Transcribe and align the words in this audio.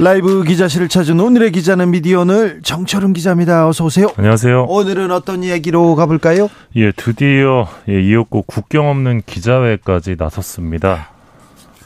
라이브 0.00 0.44
기자실을 0.44 0.88
찾은 0.88 1.18
오늘의 1.18 1.50
기자는 1.50 1.90
미디어널 1.90 2.60
정철은 2.62 3.12
기자입니다. 3.14 3.66
어서 3.66 3.84
오세요. 3.84 4.08
안녕하세요. 4.16 4.66
오늘은 4.68 5.10
어떤 5.10 5.42
이야기로 5.42 5.96
가볼까요? 5.96 6.48
예, 6.76 6.92
드디어 6.92 7.66
예, 7.88 8.00
이었고 8.00 8.42
국경 8.42 8.88
없는 8.88 9.22
기자회까지 9.26 10.14
나섰습니다. 10.16 11.10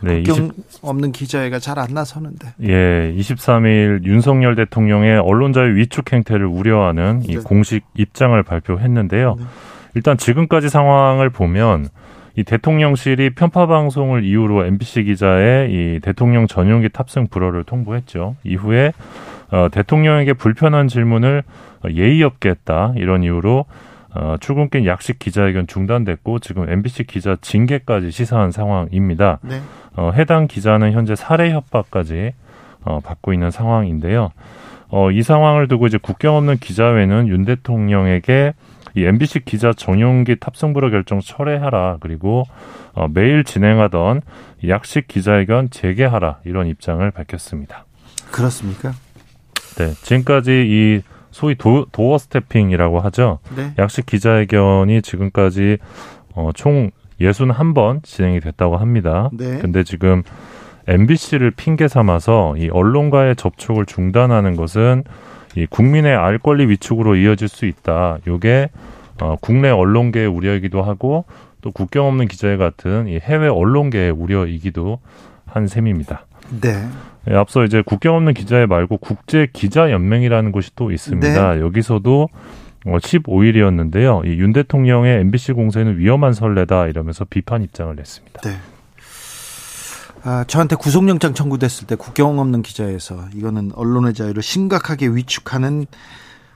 네, 0.02 0.22
국경 0.22 0.50
20, 0.68 0.84
없는 0.84 1.12
기자회가 1.12 1.58
잘 1.58 1.78
안 1.78 1.94
나서는데. 1.94 2.48
예, 2.64 3.14
23일 3.16 4.04
윤석열 4.04 4.56
대통령의 4.56 5.18
언론자의 5.18 5.76
위축 5.76 6.12
행태를 6.12 6.44
우려하는 6.44 7.22
이 7.24 7.36
네. 7.36 7.42
공식 7.42 7.82
입장을 7.96 8.40
발표했는데요. 8.42 9.36
네. 9.38 9.44
일단 9.94 10.18
지금까지 10.18 10.68
상황을 10.68 11.30
보면 11.30 11.88
이 12.36 12.44
대통령실이 12.44 13.30
편파 13.30 13.66
방송을 13.66 14.24
이유로 14.24 14.64
MBC 14.64 15.04
기자의 15.04 15.70
이 15.70 16.00
대통령 16.00 16.46
전용기 16.46 16.88
탑승 16.88 17.26
불허를 17.28 17.64
통보했죠. 17.64 18.36
이후에 18.44 18.92
어, 19.50 19.68
대통령에게 19.70 20.32
불편한 20.32 20.88
질문을 20.88 21.42
예의 21.90 22.22
없게 22.22 22.48
했다 22.50 22.94
이런 22.96 23.22
이유로 23.22 23.66
어, 24.14 24.36
출근길 24.40 24.86
약식 24.86 25.18
기자회견 25.18 25.66
중단됐고 25.66 26.38
지금 26.38 26.68
MBC 26.68 27.04
기자 27.04 27.36
징계까지 27.40 28.10
시사한 28.10 28.50
상황입니다. 28.50 29.38
네. 29.42 29.60
어, 29.96 30.10
해당 30.14 30.46
기자는 30.46 30.92
현재 30.92 31.14
살해 31.14 31.50
협박까지 31.52 32.32
어, 32.84 33.00
받고 33.00 33.32
있는 33.32 33.50
상황인데요. 33.50 34.32
어, 34.88 35.10
이 35.10 35.22
상황을 35.22 35.68
두고 35.68 35.86
이제 35.86 35.98
국경 36.00 36.36
없는 36.36 36.58
기자회는 36.58 37.28
윤 37.28 37.44
대통령에게 37.44 38.52
이 38.94 39.04
MBC 39.04 39.44
기자 39.44 39.72
전용기 39.72 40.36
탑승불허 40.36 40.90
결정 40.90 41.20
철회하라 41.20 41.98
그리고 42.00 42.44
어, 42.94 43.08
매일 43.08 43.44
진행하던 43.44 44.20
약식 44.68 45.08
기자회견 45.08 45.70
재개하라 45.70 46.40
이런 46.44 46.66
입장을 46.66 47.10
밝혔습니다. 47.10 47.86
그렇습니까? 48.30 48.92
네, 49.76 49.90
지금까지 50.02 50.66
이 50.66 51.02
소위 51.30 51.54
도, 51.54 51.86
도어 51.92 52.18
스태핑이라고 52.18 53.00
하죠. 53.00 53.38
네. 53.56 53.72
약식 53.78 54.06
기자회견이 54.06 55.02
지금까지 55.02 55.78
어, 56.34 56.50
총 56.54 56.90
61번 57.20 58.02
진행이 58.02 58.40
됐다고 58.40 58.76
합니다. 58.76 59.30
네. 59.32 59.58
근데 59.58 59.82
지금 59.84 60.22
MBC를 60.86 61.52
핑계 61.52 61.88
삼아서 61.88 62.54
이 62.58 62.68
언론과의 62.68 63.36
접촉을 63.36 63.86
중단하는 63.86 64.56
것은 64.56 65.04
이 65.56 65.66
국민의 65.66 66.14
알 66.16 66.38
권리 66.38 66.66
위축으로 66.68 67.16
이어질 67.16 67.48
수 67.48 67.66
있다. 67.66 68.18
요게 68.26 68.70
어, 69.20 69.36
국내 69.40 69.70
언론계의 69.70 70.26
우려이기도 70.26 70.82
하고 70.82 71.24
또 71.60 71.70
국경 71.70 72.06
없는 72.06 72.26
기자회 72.28 72.56
같은 72.56 73.06
이 73.06 73.18
해외 73.18 73.48
언론계의 73.48 74.10
우려이기도 74.10 74.98
한 75.46 75.66
셈입니다. 75.66 76.26
네. 76.60 76.70
예, 77.30 77.34
앞서 77.36 77.64
이제 77.64 77.82
국경 77.84 78.16
없는 78.16 78.34
기자회 78.34 78.66
말고 78.66 78.96
국제 78.96 79.46
기자 79.52 79.90
연맹이라는 79.92 80.50
곳이 80.52 80.70
또 80.74 80.90
있습니다. 80.90 81.54
네. 81.54 81.60
여기서도 81.60 82.28
어, 82.84 82.96
15일이었는데요. 82.98 84.26
이 84.26 84.38
윤 84.40 84.52
대통령의 84.52 85.20
MBC 85.20 85.52
공세는 85.52 85.98
위험한 85.98 86.32
선례다 86.32 86.88
이러면서 86.88 87.24
비판 87.24 87.62
입장을 87.62 87.94
냈습니다. 87.94 88.40
네. 88.40 88.56
아, 90.24 90.44
저한테 90.46 90.76
구속영장 90.76 91.34
청구됐을 91.34 91.86
때 91.86 91.94
국경 91.96 92.38
없는 92.38 92.62
기자에서 92.62 93.24
이거는 93.34 93.72
언론의 93.74 94.14
자유를 94.14 94.42
심각하게 94.42 95.08
위축하는 95.08 95.86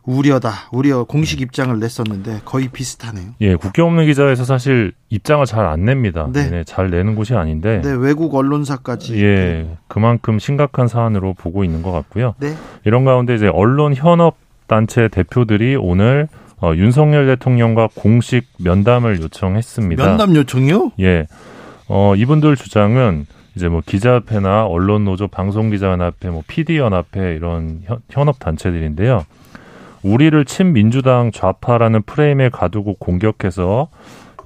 우려다. 0.04 0.52
우려 0.70 1.02
공식 1.02 1.40
입장을 1.40 1.76
냈었는데 1.80 2.42
거의 2.44 2.68
비슷하네요. 2.68 3.30
예, 3.40 3.56
국경 3.56 3.88
없는 3.88 4.06
기자에서 4.06 4.44
사실 4.44 4.92
입장을 5.10 5.44
잘 5.46 5.66
안 5.66 5.84
냅니다. 5.84 6.28
네. 6.32 6.48
네. 6.48 6.64
잘 6.64 6.90
내는 6.90 7.16
곳이 7.16 7.34
아닌데. 7.34 7.80
네, 7.82 7.90
외국 7.90 8.32
언론사까지. 8.36 9.20
예, 9.20 9.76
그만큼 9.88 10.38
심각한 10.38 10.86
사안으로 10.86 11.34
보고 11.34 11.64
있는 11.64 11.82
것 11.82 11.90
같고요. 11.90 12.34
네. 12.38 12.54
이런 12.84 13.04
가운데 13.04 13.34
이제 13.34 13.48
언론 13.48 13.94
현업 13.94 14.36
단체 14.68 15.08
대표들이 15.08 15.74
오늘 15.74 16.28
어, 16.60 16.72
윤석열 16.76 17.26
대통령과 17.26 17.88
공식 17.96 18.46
면담을 18.60 19.20
요청했습니다. 19.20 20.04
면담 20.06 20.36
요청이요? 20.36 20.92
예. 21.00 21.26
어, 21.88 22.14
이분들 22.16 22.54
주장은 22.54 23.26
이제 23.56 23.68
뭐 23.68 23.80
기자협회나 23.84 24.66
언론노조, 24.66 25.28
방송기자연합회, 25.28 26.28
뭐 26.28 26.42
PD연합회 26.46 27.34
이런 27.34 27.82
현업 28.10 28.38
단체들인데요. 28.38 29.24
우리를 30.02 30.44
친민주당 30.44 31.32
좌파라는 31.32 32.02
프레임에 32.02 32.50
가두고 32.50 32.94
공격해서 32.98 33.88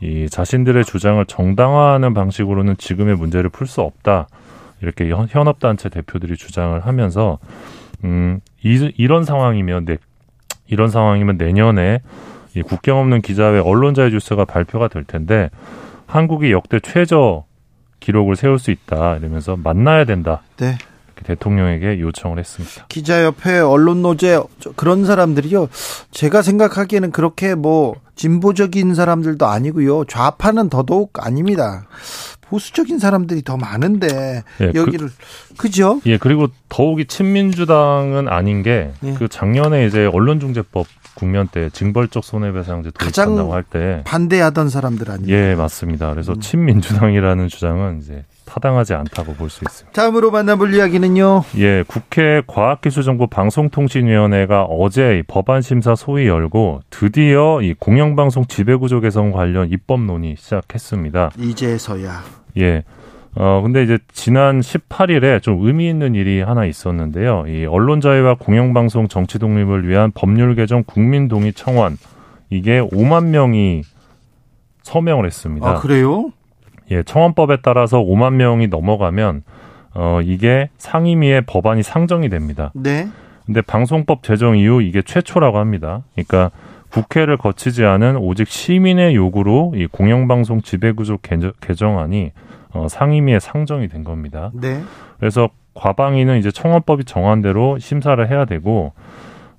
이 0.01 0.29
자신들의 0.31 0.85
주장을 0.85 1.23
정당화하는 1.27 2.15
방식으로는 2.15 2.77
지금의 2.79 3.17
문제를 3.17 3.51
풀 3.51 3.67
수 3.67 3.83
없다. 3.83 4.29
이렇게 4.81 5.11
현업 5.11 5.59
단체 5.59 5.89
대표들이 5.89 6.37
주장을 6.37 6.79
하면서 6.81 7.39
음 8.05 8.41
이, 8.63 8.93
이런 8.97 9.25
상황이면 9.25 9.85
네, 9.85 9.99
이런 10.69 10.89
상황이면 10.89 11.37
내년에 11.37 12.01
이 12.55 12.63
국경 12.63 12.99
없는 12.99 13.21
기자회 13.21 13.59
언론자유 13.59 14.11
주스가 14.11 14.45
발표가 14.47 14.89
될 14.89 15.05
텐데 15.05 15.51
한국이 16.07 16.53
역대 16.53 16.81
최저 16.81 17.45
기록을 18.01 18.37
세울 18.37 18.59
수 18.59 18.71
있다 18.71 19.17
이러면서 19.17 19.57
만나야 19.57 20.05
된다. 20.05 20.43
네. 20.57 20.77
대통령에게 21.23 22.01
요청을 22.01 22.39
했습니다. 22.39 22.87
기자협회, 22.89 23.59
언론노제 23.59 24.41
그런 24.75 25.05
사람들이요. 25.05 25.69
제가 26.11 26.41
생각하기에는 26.41 27.13
그렇게 27.13 27.55
뭐 27.55 27.97
진보적인 28.17 28.95
사람들도 28.95 29.47
아니고요. 29.47 30.05
좌파는 30.07 30.71
더더욱 30.71 31.13
아닙니다. 31.25 31.87
보수적인 32.43 32.99
사람들이 32.99 33.43
더 33.43 33.57
많은데 33.57 34.43
예, 34.61 34.73
그 34.73 34.79
여기를 34.79 35.09
그, 35.57 35.71
죠 35.71 36.01
예, 36.07 36.19
그리고 36.19 36.49
더욱이 36.69 37.05
친민주당은 37.05 38.29
아닌 38.29 38.63
게그 38.63 38.95
예. 39.05 39.29
작년에 39.29 39.87
이제 39.87 40.07
언론중재법 40.07 40.87
국면 41.21 41.49
때 41.49 41.69
징벌적 41.71 42.25
손해배상제 42.25 42.91
도입한다고 42.99 43.53
할 43.55 43.63
때 43.63 44.03
반대하던 44.05 44.69
사람들 44.71 45.11
아니에요? 45.11 45.37
예, 45.37 45.55
맞습니다. 45.55 46.11
그래서 46.11 46.33
음. 46.33 46.41
친민주당이라는 46.41 47.47
주장은 47.49 47.99
이제 48.01 48.25
타당하지 48.47 48.95
않다고 48.95 49.35
볼 49.35 49.49
수 49.51 49.63
있습니다. 49.65 49.93
다음으로 49.93 50.31
만나볼 50.33 50.75
이야기는요. 50.75 51.45
예, 51.59 51.85
국회 51.87 52.43
과학기술정보 52.49 53.29
방송통신위원회가 53.29 54.65
어제 54.65 55.23
법안 55.29 55.63
심사 55.63 55.95
소위 55.95 56.27
열고 56.27 56.81
드디어 56.91 57.61
이 57.63 57.75
공영방송 57.79 58.47
지배구조 58.47 59.01
개선 59.01 59.31
관련 59.31 59.71
입법 59.71 60.01
논의 60.01 60.35
시작했습니다. 60.37 61.31
이제서야. 61.39 62.23
예. 62.59 62.83
어, 63.37 63.61
근데 63.63 63.83
이제 63.83 63.99
지난 64.13 64.61
18일에 64.61 65.41
좀 65.43 65.65
의미 65.65 65.89
있는 65.89 66.15
일이 66.15 66.41
하나 66.41 66.65
있었는데요. 66.65 67.45
이 67.47 67.65
언론 67.67 68.01
자유와 68.01 68.35
공영방송 68.35 69.09
정치 69.09 69.39
독립을 69.39 69.89
위한 69.89 70.11
법률 70.13 70.55
개정 70.57 70.83
국민 70.85 71.29
동의 71.29 71.53
청원 71.53 71.97
이게 72.51 72.81
5만 72.81 73.27
명이 73.27 73.83
서명을 74.83 75.27
했습니다. 75.27 75.69
아, 75.69 75.75
그래요? 75.77 76.33
예, 76.91 77.05
청원법에 77.05 77.59
따라서 77.63 78.01
5만 78.03 78.35
명이 78.35 78.67
넘어가면 78.67 79.45
어, 79.95 80.21
이게 80.23 80.69
상임위의 80.79 81.43
법안이 81.47 81.83
상정이 81.83 82.29
됩니다. 82.29 82.73
네. 82.75 83.09
근데 83.47 83.61
방송법 83.61 84.23
제정 84.23 84.57
이후 84.57 84.83
이게 84.83 85.03
최초라고 85.03 85.59
합니다. 85.59 86.03
그러니까 86.15 86.51
국회를 86.91 87.37
거치지 87.37 87.85
않은 87.85 88.17
오직 88.17 88.49
시민의 88.49 89.15
요구로 89.15 89.75
이 89.77 89.87
공영방송 89.87 90.63
지배구조 90.63 91.19
개정안이 91.61 92.33
어, 92.73 92.87
상임위에 92.89 93.41
상정이 93.41 93.89
된 93.89 94.05
겁니다. 94.05 94.51
네. 94.55 94.83
그래서 95.19 95.51
과방위는 95.75 96.39
이제 96.39 96.51
청원법이 96.51 97.05
정한 97.05 97.43
대로 97.43 97.79
심사를 97.79 98.29
해야 98.29 98.45
되고 98.45 98.93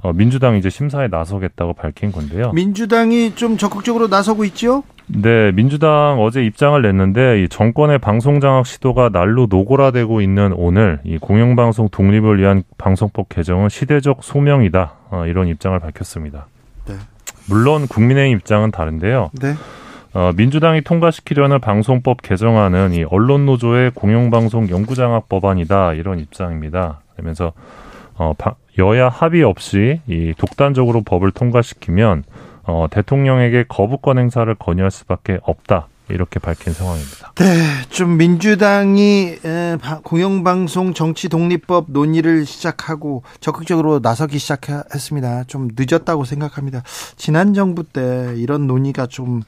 어, 0.02 0.14
민주당이 0.14 0.58
이제 0.58 0.70
심사에 0.70 1.08
나서겠다고 1.08 1.74
밝힌 1.74 2.12
건데요. 2.12 2.52
민주당이 2.52 3.36
좀 3.36 3.58
적극적으로 3.58 4.08
나서고 4.08 4.44
있죠? 4.46 4.84
네, 5.08 5.52
민주당 5.52 6.18
어제 6.20 6.44
입장을 6.44 6.82
냈는데 6.82 7.44
이 7.44 7.50
정권의 7.50 8.00
방송 8.00 8.40
장악 8.40 8.66
시도가 8.66 9.10
날로 9.10 9.46
노골화되고 9.50 10.22
있는 10.22 10.54
오늘 10.54 11.00
이 11.04 11.18
공영방송 11.18 11.90
독립을 11.90 12.40
위한 12.40 12.64
방송법 12.78 13.30
개정은 13.30 13.70
시대적 13.70 14.24
소명이다 14.24 14.94
어, 15.12 15.26
이런 15.28 15.48
입장을 15.48 15.78
밝혔습니다. 15.80 16.48
네. 16.88 16.96
물론 17.48 17.88
국민의힘 17.88 18.38
입장은 18.38 18.72
다른데요. 18.72 19.32
네. 19.34 19.54
어, 20.14 20.32
민주당이 20.36 20.82
통과시키려는 20.82 21.62
방송법 21.62 22.22
개정안은 22.22 22.94
이 22.94 23.06
언론 23.10 23.46
노조의 23.46 23.92
공영방송 23.92 24.70
영구장악 24.70 25.30
법안이다 25.30 25.94
이런 25.94 26.20
입장입니다. 26.20 27.02
그러면서 27.14 27.54
어, 28.16 28.34
여야 28.78 29.08
합의 29.10 29.44
없이 29.44 30.02
이 30.08 30.34
독단적으로 30.38 31.02
법을 31.02 31.32
통과시키면 31.32 32.24
어, 32.64 32.88
대통령에게 32.92 33.66
거부권 33.68 34.18
행사를 34.18 34.54
건의할 34.56 34.92
수밖에 34.92 35.40
없다. 35.44 35.88
이렇게 36.10 36.40
밝힌 36.40 36.74
상황입니다. 36.74 37.32
네, 37.36 37.46
좀 37.90 38.18
민주당이 38.18 39.38
공영방송 40.04 40.94
정치 40.94 41.30
독립법 41.30 41.86
논의를 41.88 42.46
시작하고 42.46 43.24
적극적으로 43.40 44.00
나서기 44.00 44.38
시작했습니다. 44.38 45.46
좀 45.46 45.70
늦었다고 45.74 46.26
생각합니다. 46.26 46.84
지난 47.16 47.54
정부 47.54 47.84
때 47.84 48.34
이런 48.36 48.68
논의가 48.68 49.08
좀 49.08 49.42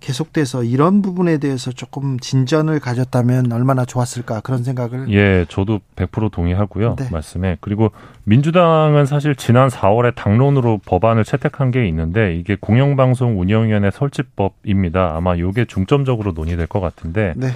계속돼서 0.00 0.64
이런 0.64 1.02
부분에 1.02 1.38
대해서 1.38 1.72
조금 1.72 2.18
진전을 2.18 2.80
가졌다면 2.80 3.52
얼마나 3.52 3.84
좋았을까 3.84 4.40
그런 4.40 4.62
생각을 4.62 5.12
예, 5.12 5.44
저도 5.48 5.80
100% 5.96 6.30
동의하고요. 6.30 6.96
네. 6.96 7.08
말씀에. 7.10 7.58
그리고 7.60 7.90
민주당은 8.24 9.06
사실 9.06 9.34
지난 9.34 9.68
4월에 9.68 10.14
당론으로 10.14 10.80
법안을 10.84 11.24
채택한 11.24 11.70
게 11.70 11.86
있는데 11.88 12.36
이게 12.36 12.56
공영방송 12.60 13.40
운영위원회 13.40 13.90
설치법입니다. 13.90 15.16
아마 15.16 15.34
이게 15.34 15.64
중점적으로 15.64 16.32
논의될 16.32 16.66
것 16.66 16.80
같은데 16.80 17.34
네. 17.36 17.48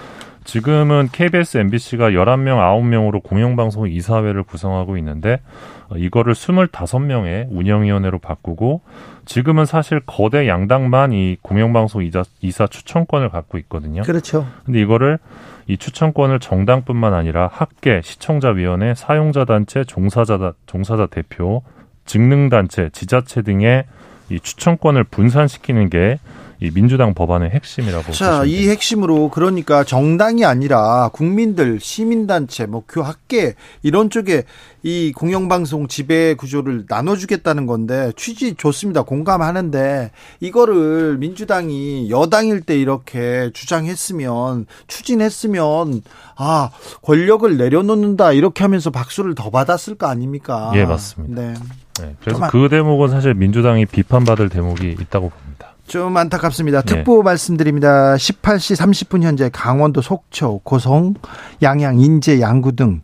지금은 0.44 1.08
KBS, 1.12 1.58
MBC가 1.58 2.10
11명, 2.10 2.58
9명으로 2.58 3.22
공영방송 3.22 3.88
이사회를 3.88 4.42
구성하고 4.42 4.96
있는데 4.98 5.40
어, 5.88 5.96
이거를 5.96 6.34
25명의 6.34 7.46
운영위원회로 7.50 8.18
바꾸고 8.18 8.80
지금은 9.24 9.66
사실 9.66 10.00
거대 10.04 10.48
양당만 10.48 11.12
이 11.12 11.36
공영방송 11.42 12.02
이사, 12.04 12.24
이사 12.40 12.66
추천권을 12.66 13.28
갖고 13.28 13.58
있거든요. 13.58 14.02
그렇죠. 14.02 14.46
근데 14.64 14.80
이거를 14.80 15.18
이 15.66 15.76
추천권을 15.76 16.40
정당뿐만 16.40 17.14
아니라 17.14 17.48
학계, 17.52 18.00
시청자위원회, 18.02 18.94
사용자단체, 18.94 19.84
종사자, 19.84 20.54
종사자 20.66 21.06
대표, 21.06 21.62
직능단체, 22.04 22.90
지자체 22.92 23.42
등의 23.42 23.84
이 24.30 24.40
추천권을 24.40 25.04
분산시키는 25.04 25.88
게 25.90 26.18
이 26.62 26.70
민주당 26.70 27.12
법안의 27.12 27.50
핵심이라고 27.50 28.12
자, 28.12 28.44
이 28.44 28.69
핵심으로 28.69 29.31
그러니까 29.31 29.82
정당이 29.82 30.44
아니라 30.44 31.11
국민들, 31.12 31.81
시민단체, 31.81 32.67
뭐 32.67 32.85
교학계 32.88 33.56
이런 33.82 34.11
쪽에 34.11 34.44
이 34.85 35.12
공영방송 35.12 35.88
지배 35.88 36.35
구조를 36.35 36.85
나눠주겠다는 36.88 37.67
건데 37.67 38.12
취지 38.17 38.55
좋습니다. 38.55 39.03
공감하는데 39.03 40.12
이거를 40.38 41.19
민주당이 41.19 42.11
여당일 42.11 42.61
때 42.61 42.79
이렇게 42.79 43.50
주장했으면 43.53 44.67
추진했으면 44.87 46.03
아 46.37 46.70
권력을 47.03 47.56
내려놓는다 47.56 48.32
이렇게 48.32 48.62
하면서 48.62 48.91
박수를 48.91 49.35
더 49.35 49.50
받았을 49.50 49.97
거 49.97 50.06
아닙니까? 50.06 50.70
예 50.76 50.85
맞습니다. 50.85 51.43
네. 51.43 51.55
네 52.00 52.14
그래서 52.23 52.47
그 52.50 52.69
대목은 52.69 53.09
사실 53.09 53.35
민주당이 53.35 53.87
비판받을 53.87 54.49
대목이 54.49 54.97
있다고 55.00 55.31
봅니다. 55.31 55.71
좀 55.92 56.16
안타깝습니다. 56.16 56.80
네. 56.80 56.86
특보 56.86 57.22
말씀드립니다. 57.22 58.14
18시 58.14 58.76
30분 58.80 59.24
현재 59.24 59.50
강원도 59.52 60.00
속초, 60.00 60.60
고성, 60.64 61.12
양양, 61.60 62.00
인제, 62.00 62.40
양구 62.40 62.76
등 62.76 63.02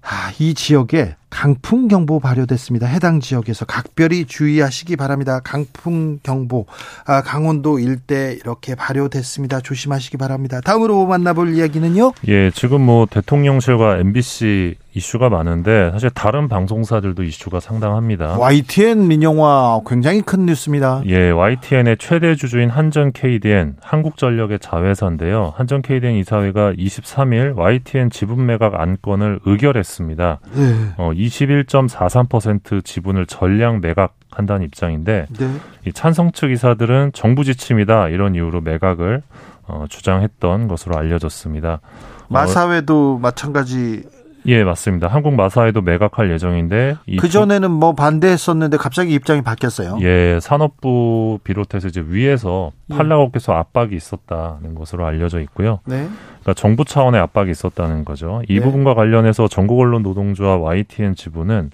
아, 0.00 0.32
이 0.38 0.54
지역에 0.54 1.16
강풍 1.28 1.88
경보 1.88 2.18
발효됐습니다. 2.20 2.86
해당 2.86 3.20
지역에서 3.20 3.66
각별히 3.66 4.24
주의하시기 4.24 4.96
바랍니다. 4.96 5.40
강풍 5.44 6.18
경보 6.22 6.64
아, 7.04 7.20
강원도 7.20 7.78
일대 7.78 8.38
이렇게 8.40 8.74
발효됐습니다. 8.74 9.60
조심하시기 9.60 10.16
바랍니다. 10.16 10.62
다음으로 10.62 11.04
만나볼 11.04 11.54
이야기는요? 11.54 12.12
예, 12.26 12.50
지금 12.52 12.80
뭐 12.80 13.04
대통령실과 13.04 13.98
MBC 13.98 14.76
이슈가 14.94 15.30
많은데 15.30 15.90
사실 15.92 16.10
다른 16.10 16.48
방송사들도 16.48 17.22
이슈가 17.22 17.60
상당합니다. 17.60 18.36
YTN 18.38 19.08
민영화 19.08 19.80
굉장히 19.86 20.20
큰 20.20 20.46
뉴스입니다. 20.46 21.02
예, 21.06 21.30
YTN의 21.30 21.96
최대 21.98 22.34
주주인 22.34 22.68
한전 22.68 23.12
KDN 23.12 23.76
한국전력의 23.80 24.58
자회사인데요. 24.58 25.54
한전 25.56 25.82
KDN 25.82 26.16
이사회가 26.16 26.72
23일 26.74 27.56
YTN 27.56 28.10
지분 28.10 28.44
매각 28.44 28.78
안건을 28.78 29.40
의결했습니다. 29.46 30.40
네. 30.54 30.74
어, 30.98 31.10
21.43% 31.14 32.84
지분을 32.84 33.26
전량 33.26 33.80
매각 33.80 34.14
한다는 34.30 34.64
입장인데 34.66 35.26
네. 35.38 35.50
이 35.86 35.92
찬성 35.92 36.32
측 36.32 36.50
이사들은 36.50 37.12
정부 37.14 37.44
지침이다 37.44 38.08
이런 38.08 38.34
이유로 38.34 38.60
매각을 38.60 39.22
어, 39.66 39.86
주장했던 39.88 40.68
것으로 40.68 40.96
알려졌습니다. 40.96 41.80
마사회도 42.28 43.14
어, 43.14 43.18
마찬가지 43.18 44.04
예, 44.46 44.64
맞습니다. 44.64 45.08
한국 45.08 45.34
마사회도 45.34 45.82
매각할 45.82 46.30
예정인데 46.32 46.96
그 47.18 47.28
전에는 47.28 47.70
뭐 47.70 47.94
반대했었는데 47.94 48.76
갑자기 48.76 49.14
입장이 49.14 49.42
바뀌었어요. 49.42 49.98
예, 50.00 50.38
산업부 50.40 51.38
비롯해서 51.44 51.88
이제 51.88 52.04
위에서 52.06 52.72
예. 52.90 52.96
팔라고께서 52.96 53.52
압박이 53.52 53.94
있었다는 53.94 54.74
것으로 54.74 55.06
알려져 55.06 55.40
있고요. 55.40 55.80
네. 55.84 56.08
그러니까 56.40 56.54
정부 56.54 56.84
차원의 56.84 57.20
압박이 57.20 57.50
있었다는 57.50 58.04
거죠. 58.04 58.42
이 58.48 58.54
네. 58.54 58.60
부분과 58.60 58.94
관련해서 58.94 59.48
전국 59.48 59.78
언론 59.80 60.02
노동조와 60.02 60.56
YTN 60.56 61.14
지부는 61.14 61.70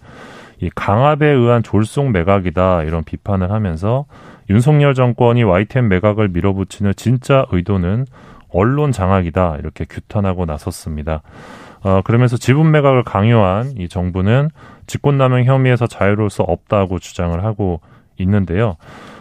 이 0.61 0.71
강압에 0.75 1.27
의한 1.27 1.63
졸속 1.63 2.11
매각이다 2.11 2.83
이런 2.83 3.05
비판을 3.05 3.51
하면서 3.51 4.07
윤석열 4.51 4.95
정권이 4.95 5.45
YTN 5.45 5.89
매각을 5.89 6.29
밀어붙이는 6.29 6.95
진짜 6.97 7.47
의도는 7.51 8.07
언론 8.51 8.93
장악이다 8.93 9.57
이렇게 9.61 9.85
규탄하고 9.89 10.47
나섰습니다. 10.47 11.23
어, 11.89 12.03
그러면서 12.03 12.37
지분 12.37 12.71
매각을 12.71 13.03
강요한 13.03 13.73
이 13.79 13.89
정부는 13.89 14.51
직권남용 14.87 15.45
혐의에서 15.45 15.87
자유로울 15.87 16.29
수 16.29 16.43
없다고 16.43 16.99
주장을 16.99 17.43
하고 17.43 17.81
있는데요. 18.19 18.77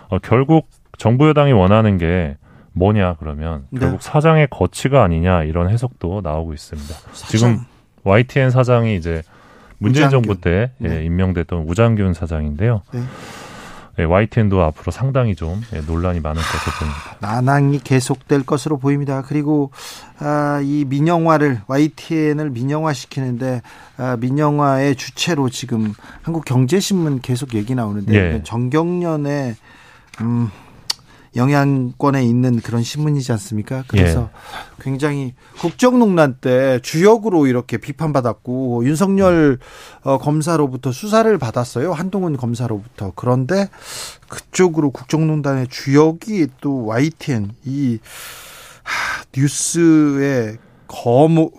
어, 0.10 0.20
결국 0.20 0.68
정부 0.98 1.30
여당이 1.30 1.54
원하는 1.54 1.98
게 1.98 2.36
뭐냐 2.74 3.16
그러면 3.20 3.68
네. 3.70 3.80
결국 3.80 4.02
사장의 4.02 4.48
거치가 4.50 5.02
아니냐 5.04 5.44
이런 5.44 5.70
해석도 5.70 6.20
나오고 6.22 6.54
있습니다. 6.54 6.94
사장. 7.14 7.28
지금 7.30 7.60
YTN 8.04 8.50
사장이 8.50 8.98
이제 8.98 9.22
문재인 9.78 10.08
우장균. 10.08 10.28
정부 10.28 10.42
때 10.42 10.72
예, 10.82 10.88
네. 10.88 10.98
예, 10.98 11.04
임명됐던 11.06 11.64
우장균 11.70 12.14
사장인데요. 12.14 12.82
네. 12.92 13.00
예, 14.00 14.04
YTN도 14.04 14.62
앞으로 14.62 14.92
상당히 14.92 15.36
좀 15.36 15.62
예, 15.74 15.80
논란이 15.82 16.20
많을 16.20 16.42
것으로 16.42 16.74
보입니다. 16.80 17.18
난항이 17.20 17.80
계속될 17.80 18.46
것으로 18.46 18.78
보입니다. 18.78 19.24
그리고 19.24 19.72
아, 20.20 20.62
이 20.64 20.86
민영화를 20.88 21.62
YTN을 21.68 22.52
민영화 22.52 22.94
시키는데 22.94 23.62
아, 23.98 24.18
민영화의 24.20 24.96
주체로 24.96 25.50
지금 25.50 25.94
한국경제신문 26.22 27.22
계속 27.22 27.56
얘기 27.56 27.74
나오는데 27.74 28.14
예. 28.14 28.44
정경련의 28.44 29.56
음, 30.22 30.52
영향권에 31.38 32.24
있는 32.24 32.60
그런 32.60 32.84
신문이지 32.84 33.32
않습니까? 33.34 33.84
그래서 33.88 34.30
예. 34.34 34.82
굉장히 34.82 35.36
국정농단 35.60 36.38
때 36.42 36.80
주역으로 36.82 37.48
이렇게 37.48 37.78
비판받았고 37.78 38.86
윤석열 38.86 39.60
어, 40.02 40.18
검사로부터 40.18 40.92
수사를 40.92 41.38
받았어요. 41.38 41.94
한동훈 41.94 42.36
검사로부터. 42.36 43.14
그런데 43.16 43.70
그쪽으로 44.28 44.92
국정농단의 44.92 45.68
주역이 45.70 46.48
또 46.60 46.86
YTN 46.86 47.52
이 47.66 48.00
하, 48.84 49.24
뉴스의 49.36 50.58
거모 50.88 51.52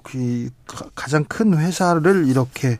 가장 0.94 1.24
큰 1.24 1.56
회사를 1.56 2.26
이렇게 2.28 2.78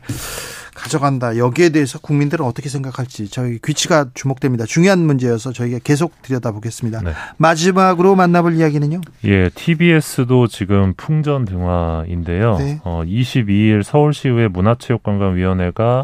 가져간다. 0.79 1.37
여기에 1.37 1.69
대해서 1.69 1.99
국민들은 1.99 2.45
어떻게 2.45 2.69
생각할지 2.69 3.29
저희 3.29 3.59
귀치가 3.63 4.07
주목됩니다. 4.13 4.65
중요한 4.65 4.99
문제여서 4.99 5.51
저희가 5.51 5.79
계속 5.83 6.21
들여다보겠습니다. 6.21 7.01
네. 7.01 7.11
마지막으로 7.37 8.15
만나볼 8.15 8.55
이야기는요? 8.55 9.01
예, 9.25 9.49
TBS도 9.49 10.47
지금 10.47 10.93
풍전 10.95 11.45
등화인데요. 11.45 12.57
네. 12.57 12.79
어, 12.83 13.03
22일 13.05 13.83
서울시의회 13.83 14.47
문화체육관광위원회가 14.47 16.03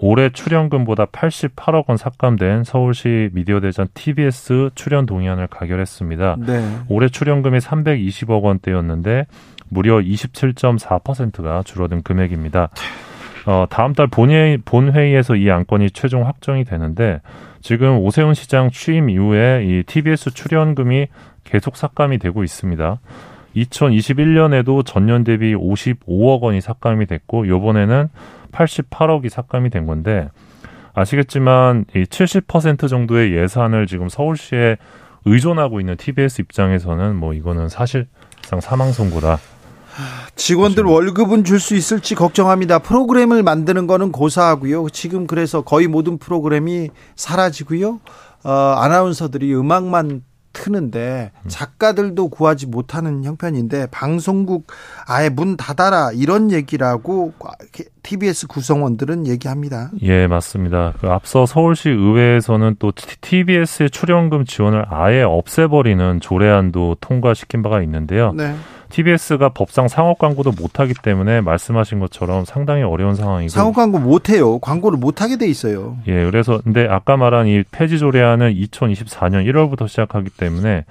올해 0.00 0.28
출연금보다 0.30 1.06
88억 1.06 1.88
원 1.88 1.96
삭감된 1.96 2.64
서울시 2.64 3.30
미디어대전 3.32 3.88
TBS 3.94 4.70
출연 4.74 5.06
동의안을 5.06 5.46
가결했습니다. 5.46 6.36
네. 6.46 6.78
올해 6.88 7.08
출연금이 7.08 7.58
320억 7.58 8.42
원대였는데 8.42 9.26
무려 9.68 9.98
27.4%가 9.98 11.62
줄어든 11.64 12.02
금액입니다. 12.02 12.68
어, 13.46 13.66
다음 13.68 13.94
달 13.94 14.06
본회, 14.06 14.58
본회의에서 14.64 15.36
이 15.36 15.50
안건이 15.50 15.90
최종 15.90 16.26
확정이 16.26 16.64
되는데 16.64 17.20
지금 17.60 17.98
오세훈 17.98 18.34
시장 18.34 18.70
취임 18.70 19.10
이후에 19.10 19.64
이 19.64 19.82
TBS 19.82 20.32
출연금이 20.32 21.08
계속 21.44 21.76
삭감이 21.76 22.18
되고 22.18 22.44
있습니다. 22.44 23.00
2021년에도 23.56 24.84
전년 24.86 25.24
대비 25.24 25.54
55억 25.54 26.40
원이 26.40 26.60
삭감이 26.60 27.06
됐고 27.06 27.48
요번에는 27.48 28.08
88억이 28.52 29.28
삭감이 29.28 29.70
된 29.70 29.86
건데 29.86 30.28
아시겠지만 30.94 31.86
이 31.94 32.04
70% 32.04 32.88
정도의 32.88 33.34
예산을 33.34 33.86
지금 33.86 34.08
서울시에 34.08 34.76
의존하고 35.24 35.80
있는 35.80 35.96
TBS 35.96 36.42
입장에서는 36.42 37.16
뭐 37.16 37.34
이거는 37.34 37.68
사실상 37.68 38.60
사망 38.60 38.92
선고다. 38.92 39.38
직원들 40.36 40.84
그렇죠. 40.84 40.94
월급은 40.94 41.44
줄 41.44 41.60
수 41.60 41.74
있을지 41.76 42.14
걱정합니다. 42.14 42.78
프로그램을 42.80 43.42
만드는 43.42 43.86
거는 43.86 44.12
고사하고요. 44.12 44.88
지금 44.90 45.26
그래서 45.26 45.60
거의 45.60 45.86
모든 45.88 46.18
프로그램이 46.18 46.88
사라지고요. 47.16 48.00
어, 48.44 48.50
아나운서들이 48.50 49.54
음악만 49.54 50.22
트는데 50.52 51.30
작가들도 51.46 52.28
구하지 52.28 52.66
못하는 52.66 53.22
형편인데 53.24 53.86
방송국 53.92 54.66
아예 55.06 55.28
문 55.28 55.56
닫아라 55.56 56.10
이런 56.12 56.50
얘기라고 56.50 57.32
TBS 58.02 58.48
구성원들은 58.48 59.28
얘기합니다. 59.28 59.90
예, 60.02 60.26
맞습니다. 60.26 60.94
그 61.00 61.08
앞서 61.08 61.46
서울시 61.46 61.90
의회에서는 61.90 62.76
또 62.80 62.90
TBS의 63.20 63.90
출연금 63.90 64.44
지원을 64.44 64.86
아예 64.90 65.22
없애버리는 65.22 66.18
조례안도 66.20 66.96
통과시킨 67.00 67.62
바가 67.62 67.80
있는데요. 67.82 68.32
네. 68.32 68.56
TBS가 68.90 69.50
법상 69.50 69.88
상업 69.88 70.18
광고도 70.18 70.52
못하기 70.52 70.94
때문에 71.02 71.40
말씀하신 71.40 72.00
것처럼 72.00 72.44
상당히 72.44 72.82
어려운 72.82 73.14
상황이고 73.14 73.48
상업 73.48 73.74
광고 73.74 73.98
못해요. 73.98 74.58
광고를 74.58 74.98
못하게 74.98 75.36
돼 75.36 75.48
있어요. 75.48 75.98
예, 76.06 76.24
그래서 76.24 76.60
근데 76.62 76.86
아까 76.86 77.16
말한 77.16 77.46
이 77.46 77.62
폐지 77.70 77.98
조례안은 77.98 78.54
2024년 78.54 79.46
1월부터 79.50 79.88
시작하기 79.88 80.30
때문에 80.30 80.84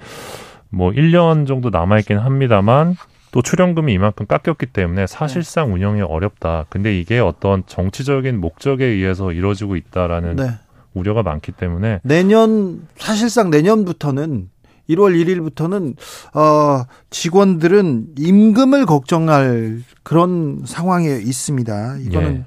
뭐 0.70 0.90
1년 0.90 1.46
정도 1.46 1.70
남아 1.70 1.98
있긴 2.00 2.18
합니다만 2.18 2.96
또 3.32 3.42
출연금이 3.42 3.92
이만큼 3.92 4.26
깎였기 4.26 4.66
때문에 4.66 5.06
사실상 5.06 5.68
네. 5.68 5.74
운영이 5.74 6.02
어렵다. 6.02 6.66
근데 6.68 6.98
이게 6.98 7.20
어떤 7.20 7.62
정치적인 7.66 8.40
목적에 8.40 8.84
의해서 8.84 9.32
이루어지고 9.32 9.76
있다라는 9.76 10.36
네. 10.36 10.50
우려가 10.94 11.22
많기 11.22 11.52
때문에 11.52 12.00
내년 12.02 12.86
사실상 12.96 13.50
내년부터는 13.50 14.48
1월 14.90 15.14
1일부터는 15.24 15.94
어 16.34 16.84
직원들은 17.10 18.14
임금을 18.18 18.86
걱정할 18.86 19.82
그런 20.02 20.62
상황에 20.66 21.16
있습니다. 21.16 21.96
이거는 22.02 22.34
예. 22.36 22.44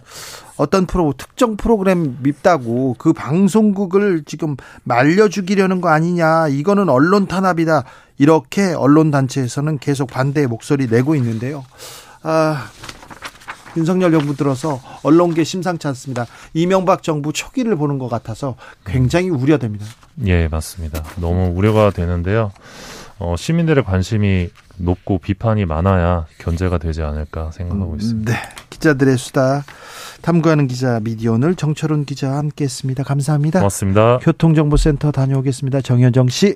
어떤 0.58 0.86
프로 0.86 1.14
특정 1.18 1.58
프로그램 1.58 2.18
밉다고 2.22 2.96
그 2.98 3.14
방송국을 3.14 4.24
지금 4.26 4.56
말려 4.84 5.28
죽이려는 5.28 5.82
거 5.82 5.90
아니냐. 5.90 6.48
이거는 6.50 6.90
언론 6.90 7.28
탄압이다. 7.28 7.84
이렇게 8.18 8.74
언론 8.74 9.12
단체에서는 9.12 9.80
계속 9.80 10.10
반대의 10.10 10.48
목소리 10.48 10.88
내고 10.88 11.16
있는데요. 11.16 11.66
아 12.22 12.70
윤석열 13.78 14.12
정부 14.12 14.36
들어서 14.36 14.80
언론계 15.04 15.44
심상치 15.44 15.88
않습니다. 15.88 16.26
이명박 16.54 17.04
정부 17.04 17.34
초기를 17.34 17.76
보는 17.76 17.98
것 18.00 18.10
같아서 18.10 18.56
굉장히 18.86 19.30
우려됩니다. 19.30 19.86
예, 20.26 20.48
맞습니다. 20.48 21.04
너무 21.18 21.52
우려가 21.56 21.92
되는데요. 21.92 22.52
어, 23.20 23.36
시민들의 23.38 23.84
관심이 23.84 24.50
높고 24.78 25.20
비판이 25.20 25.66
많아야 25.66 26.26
견제가 26.40 26.78
되지 26.78 27.04
않을까 27.04 27.52
생각하고 27.52 27.96
있습니다. 27.96 28.32
네. 28.32 28.38
기자들의 28.70 29.18
수다 29.18 29.64
탐구하는 30.22 30.68
기자 30.68 31.00
미디어널 31.02 31.56
정철훈 31.56 32.06
기자와 32.06 32.38
함께했습니다. 32.38 33.04
감사합니다. 33.04 33.60
고맙습니다. 33.60 34.20
교통정보센터 34.20 35.12
다녀오겠습니다. 35.12 35.82
정현정 35.82 36.30
씨. 36.30 36.56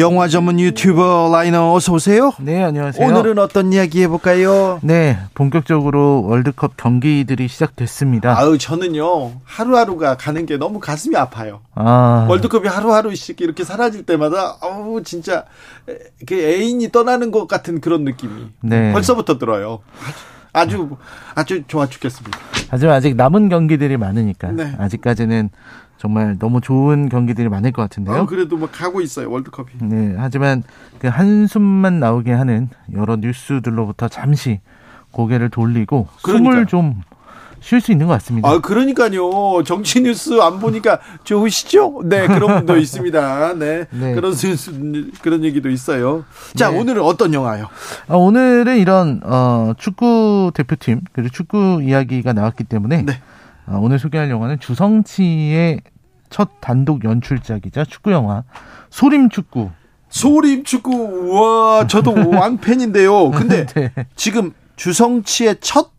영화 0.00 0.28
전문 0.28 0.58
유튜버 0.58 1.28
라이너 1.30 1.74
어서 1.74 1.92
오세요. 1.92 2.32
네, 2.40 2.64
안녕하세요. 2.64 3.06
오늘은 3.06 3.38
어떤 3.38 3.70
이야기 3.70 4.00
해볼까요? 4.02 4.80
네, 4.82 5.18
본격적으로 5.34 6.24
월드컵 6.24 6.78
경기들이 6.78 7.48
시작됐습니다. 7.48 8.34
아유, 8.38 8.56
저는요 8.56 9.32
하루하루가 9.44 10.16
가는 10.16 10.46
게 10.46 10.56
너무 10.56 10.80
가슴이 10.80 11.16
아파요. 11.16 11.60
아. 11.74 12.26
월드컵이 12.30 12.66
하루하루씩 12.66 13.42
이렇게 13.42 13.62
사라질 13.62 14.06
때마다 14.06 14.56
아우 14.62 15.02
진짜 15.02 15.44
그 16.26 16.34
애인이 16.34 16.90
떠나는 16.90 17.30
것 17.30 17.46
같은 17.46 17.82
그런 17.82 18.04
느낌이 18.04 18.32
네. 18.62 18.94
벌써부터 18.94 19.36
들어요. 19.36 19.80
아주 20.54 20.96
아주 21.34 21.62
좋아 21.66 21.86
죽겠습니다. 21.86 22.38
하지만 22.70 22.94
아직 22.94 23.16
남은 23.16 23.50
경기들이 23.50 23.98
많으니까 23.98 24.50
네. 24.52 24.74
아직까지는 24.78 25.50
정말 26.00 26.38
너무 26.38 26.62
좋은 26.62 27.10
경기들이 27.10 27.50
많을 27.50 27.72
것 27.72 27.82
같은데요. 27.82 28.22
어, 28.22 28.26
그래도 28.26 28.56
뭐 28.56 28.68
가고 28.70 29.00
있어요 29.02 29.30
월드컵이. 29.30 29.68
네, 29.82 30.14
하지만 30.16 30.62
그 30.98 31.08
한숨만 31.08 32.00
나오게 32.00 32.32
하는 32.32 32.70
여러 32.94 33.16
뉴스들로부터 33.16 34.08
잠시 34.08 34.60
고개를 35.10 35.50
돌리고 35.50 36.08
그러니까요. 36.22 36.52
숨을 36.52 36.66
좀 36.66 37.02
쉴 37.60 37.80
수 37.80 37.92
있는 37.92 38.06
것 38.06 38.14
같습니다. 38.14 38.48
아, 38.48 38.58
그러니까요. 38.58 39.62
정치 39.64 40.00
뉴스 40.00 40.40
안 40.40 40.58
보니까 40.58 40.98
좋으시죠? 41.24 42.02
네, 42.04 42.26
그런 42.26 42.56
분도 42.56 42.76
있습니다. 42.76 43.54
네, 43.54 43.86
네. 43.90 44.14
그런 44.14 44.32
뉴스, 44.32 44.72
그런 45.22 45.44
얘기도 45.44 45.68
있어요. 45.68 46.24
자, 46.56 46.70
네. 46.70 46.78
오늘은 46.78 47.02
어떤 47.02 47.34
영화요? 47.34 47.68
아, 48.08 48.16
오늘은 48.16 48.78
이런 48.78 49.20
어, 49.24 49.74
축구 49.78 50.50
대표팀 50.54 51.02
그리고 51.12 51.28
축구 51.30 51.80
이야기가 51.82 52.32
나왔기 52.32 52.64
때문에. 52.64 53.02
네. 53.02 53.20
어, 53.70 53.78
오늘 53.80 53.98
소개할 53.98 54.30
영화는 54.30 54.58
주성치의 54.58 55.80
첫 56.28 56.60
단독 56.60 57.04
연출작이자 57.04 57.84
축구 57.84 58.12
영화 58.12 58.42
소림 58.90 59.30
축구. 59.30 59.70
소림 60.08 60.64
축구 60.64 61.32
와 61.32 61.86
저도 61.86 62.12
왕팬인데요. 62.30 63.30
근데 63.30 63.66
네. 63.74 63.92
지금 64.16 64.52
주성치의 64.76 65.56
첫 65.60 65.92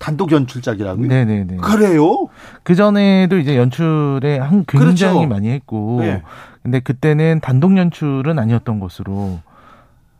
단독 0.00 0.32
연출작이라고요? 0.32 1.06
네네네. 1.06 1.56
그래요? 1.58 2.28
그 2.64 2.74
전에도 2.74 3.38
이제 3.38 3.56
연출에 3.56 4.38
한 4.38 4.64
굉장히 4.66 5.14
그렇죠. 5.14 5.26
많이 5.26 5.48
했고, 5.48 5.98
네. 6.00 6.22
근데 6.62 6.80
그때는 6.80 7.40
단독 7.40 7.76
연출은 7.78 8.38
아니었던 8.38 8.78
것으로 8.80 9.38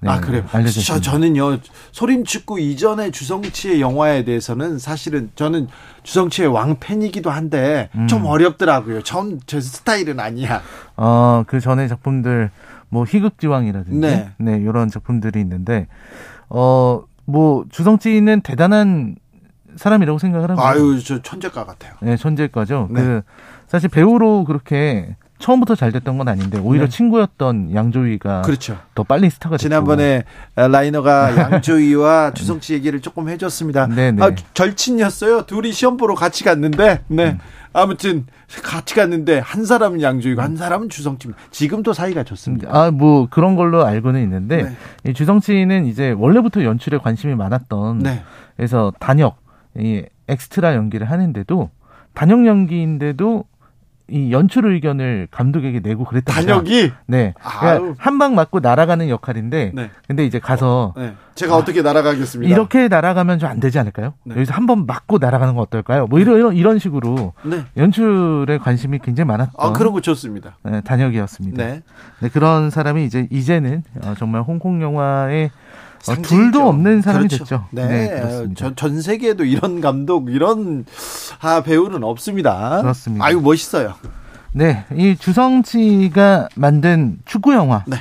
네, 0.07 0.13
아 0.13 0.21
그래요. 0.21 0.45
알려졌습니다. 0.53 0.95
저, 0.95 1.01
저는요 1.01 1.59
소림축구 1.93 2.61
이전의 2.61 3.13
주성치의 3.13 3.81
영화에 3.81 4.25
대해서는 4.25 4.79
사실은 4.79 5.31
저는 5.35 5.69
주성치의 6.03 6.49
왕팬이기도 6.49 7.31
한데 7.31 7.91
음. 7.95 8.07
좀 8.07 8.25
어렵더라고요. 8.25 9.03
전제 9.03 9.61
스타일은 9.61 10.21
아니야. 10.21 10.63
어그 10.97 11.61
전에 11.61 11.89
작품들 11.89 12.51
뭐 12.89 13.05
희극지왕이라든지 13.05 13.99
네. 13.99 14.31
네 14.39 14.59
이런 14.59 14.89
작품들이 14.89 15.41
있는데 15.41 15.87
어 16.49 17.03
뭐 17.27 17.65
주성치는 17.71 18.41
대단한 18.41 19.17
사람이라고 19.77 20.19
생각을 20.19 20.49
합니다. 20.49 20.67
아유 20.67 21.03
저 21.05 21.21
천재가 21.21 21.67
같아요. 21.67 21.93
네 22.01 22.17
천재가죠. 22.17 22.89
네. 22.91 23.03
그 23.03 23.23
사실 23.69 23.91
배우로 23.91 24.45
그렇게 24.45 25.17
처음부터 25.39 25.75
잘 25.75 25.93
됐던 25.93 26.17
건 26.19 26.29
아닌데 26.29 26.59
오히려 26.59 26.85
네. 26.87 26.91
친구였던 26.91 27.75
양조위가 27.75 28.43
그렇죠. 28.43 28.79
더 28.95 29.03
빨리 29.03 29.29
스타가 29.29 29.57
됐고 29.57 29.63
지난번에 29.63 30.25
라이너가 30.55 31.37
양조위와 31.53 32.33
주성치 32.33 32.73
얘기를 32.75 33.01
조금 33.01 33.29
해줬습니다. 33.29 33.87
네, 33.87 34.13
네. 34.13 34.23
아, 34.23 34.31
절친이었어요. 34.55 35.43
둘이 35.47 35.73
시험 35.73 35.97
보러 35.97 36.15
같이 36.15 36.43
갔는데 36.45 37.03
네. 37.09 37.33
음. 37.33 37.39
아무튼 37.73 38.25
같이 38.63 38.95
갔는데 38.95 39.39
한 39.41 39.67
사람은 39.67 40.01
양조위고 40.01 40.41
한 40.41 40.57
사람은 40.57 40.89
주성치. 40.89 41.29
지금도 41.51 41.93
사이가 41.93 42.25
좋습니다. 42.25 42.71
아 42.73 42.91
뭐 42.91 43.29
그런 43.31 43.57
걸로 43.57 43.85
알고는 43.85 44.23
있는데 44.23 44.63
네. 44.63 45.11
이 45.11 45.13
주성치는 45.15 45.85
이제 45.85 46.13
원래부터 46.17 46.65
연출에 46.65 46.97
관심이 46.99 47.35
많았던 47.35 47.99
네. 47.99 48.23
그래서 48.57 48.93
단역 48.99 49.37
이 49.79 50.03
엑스트라 50.29 50.75
연기를 50.75 51.11
하는데도 51.11 51.69
단역 52.15 52.47
연기인데도 52.47 53.45
이 54.09 54.31
연출 54.31 54.67
의견을 54.73 55.29
감독에게 55.31 55.81
내고 55.81 56.05
그랬다. 56.05 56.33
단역이? 56.33 56.93
네. 57.07 57.35
그러니까 57.43 57.95
한 57.99 58.19
방 58.19 58.35
맞고 58.35 58.61
날아가는 58.61 59.09
역할인데, 59.09 59.73
네. 59.75 59.91
근데 60.07 60.25
이제 60.25 60.39
가서 60.39 60.95
어, 60.97 61.01
네. 61.01 61.15
제가 61.35 61.55
아, 61.55 61.57
어떻게 61.59 61.83
날아가겠습니다. 61.83 62.51
이렇게 62.51 62.89
날아가면 62.89 63.39
좀 63.41 63.51
안 63.51 63.61
되지 63.61 63.79
않을까요? 63.79 64.15
네. 64.25 64.37
여기서 64.37 64.55
한 64.55 64.67
번 64.67 64.87
맞고 64.87 65.19
날아가는 65.19 65.55
건 65.55 65.63
어떨까요? 65.63 66.07
뭐 66.07 66.19
이런 66.21 66.55
이런 66.57 66.79
식으로 66.79 67.33
네. 67.45 67.65
연출에 67.77 68.59
관심이 68.59 68.99
굉장히 69.01 69.27
많았던. 69.29 69.55
아 69.59 69.73
그런 69.73 69.93
거 69.93 70.01
좋습니다. 70.01 70.57
네, 70.63 70.81
단역이었습니다. 70.83 71.65
네. 71.65 71.83
네. 72.21 72.29
그런 72.29 72.71
사람이 72.71 73.05
이제 73.05 73.27
이제는 73.31 73.83
어, 74.05 74.15
정말 74.19 74.43
홍콩 74.43 74.81
영화의 74.83 75.51
어, 76.13 76.23
둘도 76.23 76.69
없는 76.69 77.03
사람이 77.03 77.29
그렇죠. 77.29 77.45
됐죠. 77.45 77.65
네, 77.71 77.87
네 77.87 78.55
전, 78.55 78.77
전 78.77 79.01
세계에도 79.01 79.45
이런 79.45 79.81
감독, 79.81 80.31
이런 80.31 80.85
아, 81.41 81.63
배우는 81.63 82.05
없습니다. 82.05 82.81
그렇습니다. 82.83 83.25
아유 83.25 83.41
멋있어요. 83.41 83.95
네, 84.53 84.85
이 84.95 85.17
주성치가 85.17 86.49
만든 86.55 87.19
축구 87.25 87.53
영화. 87.53 87.85
네. 87.87 87.97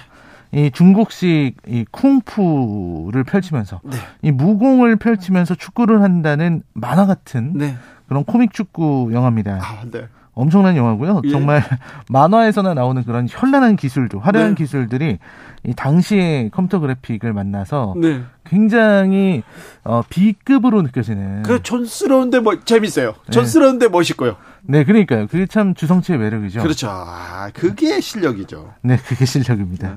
이 0.53 0.71
중국식 0.71 1.57
이 1.67 1.85
쿵푸를 1.91 3.25
펼치면서 3.25 3.81
네. 3.83 3.97
이 4.21 4.31
무공을 4.31 4.95
펼치면서 4.95 5.55
축구를 5.55 6.01
한다는 6.01 6.63
만화 6.73 7.05
같은 7.05 7.53
네. 7.55 7.75
그런 8.07 8.23
코믹 8.23 8.53
축구 8.53 9.09
영화입니다. 9.11 9.59
아, 9.61 9.83
네. 9.91 10.07
엄청난 10.35 10.75
영화고요. 10.75 11.21
예. 11.23 11.29
정말 11.29 11.63
만화에서나 12.09 12.73
나오는 12.73 13.03
그런 13.03 13.27
현란한 13.29 13.77
기술도 13.77 14.19
화려한 14.19 14.49
네. 14.49 14.55
기술들이 14.55 15.17
이 15.65 15.73
당시의 15.73 16.51
컴퓨터 16.51 16.79
그래픽을 16.79 17.33
만나서 17.33 17.95
네. 17.97 18.21
굉장히 18.45 19.43
어 19.83 20.03
B급으로 20.09 20.81
느껴지는. 20.83 21.43
그 21.43 21.63
촌스러운데 21.63 22.39
뭐 22.39 22.59
재밌어요. 22.59 23.13
네. 23.25 23.31
촌스러운데 23.31 23.87
멋있고요. 23.87 24.35
네, 24.67 24.83
그러니까요. 24.83 25.27
그게 25.27 25.45
참 25.45 25.73
주성치의 25.73 26.19
매력이죠. 26.19 26.61
그렇죠. 26.61 26.89
아, 26.89 27.49
그게 27.53 28.01
실력이죠. 28.01 28.73
네, 28.81 28.97
그게 28.97 29.25
실력입니다. 29.25 29.89
네. 29.89 29.95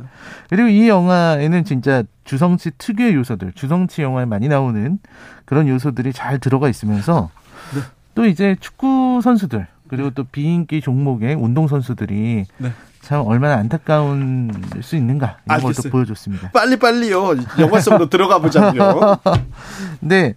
그리고 0.50 0.68
이 0.68 0.88
영화에는 0.88 1.64
진짜 1.64 2.02
주성치 2.25 2.73
특유의 2.78 3.14
요소들, 3.14 3.52
주성치 3.54 4.02
영화에 4.02 4.25
많이 4.26 4.49
나오는 4.49 4.99
그런 5.47 5.68
요소들이 5.68 6.12
잘 6.12 6.38
들어가 6.38 6.68
있으면서 6.68 7.30
네. 7.75 7.80
또 8.14 8.26
이제 8.26 8.57
축구 8.61 9.21
선수들 9.23 9.66
그리고 9.88 10.11
또 10.11 10.25
비인기 10.25 10.80
종목의 10.80 11.35
운동 11.35 11.68
선수들이 11.68 12.45
네. 12.59 12.73
참 13.00 13.26
얼마나 13.26 13.54
안타까운 13.57 14.50
수 14.83 14.97
있는가 14.97 15.38
이런 15.47 15.61
걸또 15.61 15.88
보여줬습니다. 15.88 16.50
빨리 16.50 16.76
빨리요 16.76 17.37
영화 17.59 17.80
속으로 17.80 18.09
들어가 18.09 18.38
보자고요. 18.38 19.18
네, 20.00 20.35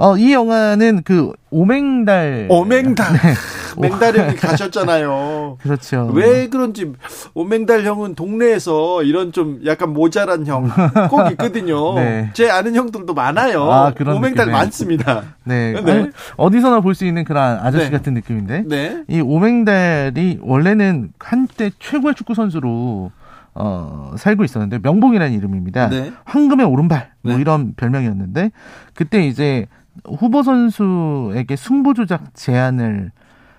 어, 0.00 0.16
이 0.16 0.32
영화는 0.32 1.02
그 1.04 1.30
오맹달. 1.50 2.46
오맹달. 2.48 3.12
네. 3.12 3.18
맹달 3.80 4.16
형이 4.16 4.36
가셨잖아요. 4.36 5.58
그렇죠. 5.62 6.10
왜 6.14 6.48
그런지 6.48 6.92
오맹달 7.34 7.84
형은 7.84 8.14
동네에서 8.14 9.02
이런 9.02 9.30
좀 9.32 9.60
약간 9.66 9.92
모자란 9.92 10.46
형 10.46 10.70
꼭 11.08 11.30
있거든요. 11.32 11.94
네. 12.00 12.30
제 12.32 12.50
아는 12.50 12.74
형들도 12.74 13.12
많아요. 13.14 13.70
아, 13.70 13.92
그런 13.92 14.16
오맹달 14.16 14.46
느낌의. 14.46 14.52
많습니다. 14.60 15.22
네. 15.44 15.72
네. 15.84 16.10
어디서나 16.36 16.80
볼 16.80 16.94
수 16.94 17.04
있는 17.04 17.24
그런 17.24 17.58
아저씨 17.60 17.84
네. 17.86 17.90
같은 17.90 18.14
느낌인데. 18.14 18.64
네. 18.66 19.04
이 19.08 19.20
오맹달이 19.20 20.38
원래는 20.42 21.10
한때 21.18 21.70
최고의 21.78 22.14
축구 22.14 22.34
선수로 22.34 23.12
어, 23.54 24.12
살고 24.16 24.44
있었는데 24.44 24.78
명봉이라는 24.82 25.32
이름입니다. 25.36 25.88
네. 25.90 26.12
황금의 26.24 26.64
오른발 26.66 27.10
뭐 27.22 27.34
네. 27.34 27.40
이런 27.40 27.74
별명이었는데 27.76 28.50
그때 28.94 29.26
이제 29.26 29.66
후보 30.04 30.42
선수에게 30.42 31.56
승부 31.56 31.94
조작 31.94 32.34
제안을 32.34 33.12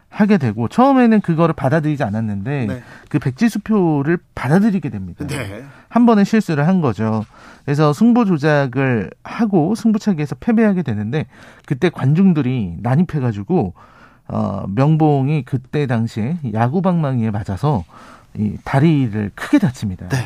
하게 0.09 0.37
되고 0.37 0.67
처음에는 0.67 1.21
그거를 1.21 1.53
받아들이지 1.53 2.03
않았는데 2.03 2.65
네. 2.67 2.83
그 3.09 3.17
백지 3.17 3.47
수표를 3.47 4.17
받아들이게 4.35 4.89
됩니다. 4.89 5.25
네. 5.25 5.63
한 5.87 6.05
번은 6.05 6.25
실수를 6.25 6.67
한 6.67 6.81
거죠. 6.81 7.25
그래서 7.63 7.93
승부 7.93 8.25
조작을 8.25 9.09
하고 9.23 9.73
승부차기에서 9.73 10.35
패배하게 10.35 10.83
되는데 10.83 11.27
그때 11.65 11.89
관중들이 11.89 12.75
난입해가지고 12.81 13.73
어 14.27 14.65
명봉이 14.67 15.43
그때 15.45 15.87
당시에 15.87 16.37
야구 16.53 16.81
방망이에 16.81 17.31
맞아서 17.31 17.85
이 18.35 18.57
다리를 18.63 19.31
크게 19.33 19.59
다칩니다. 19.59 20.09
네. 20.09 20.17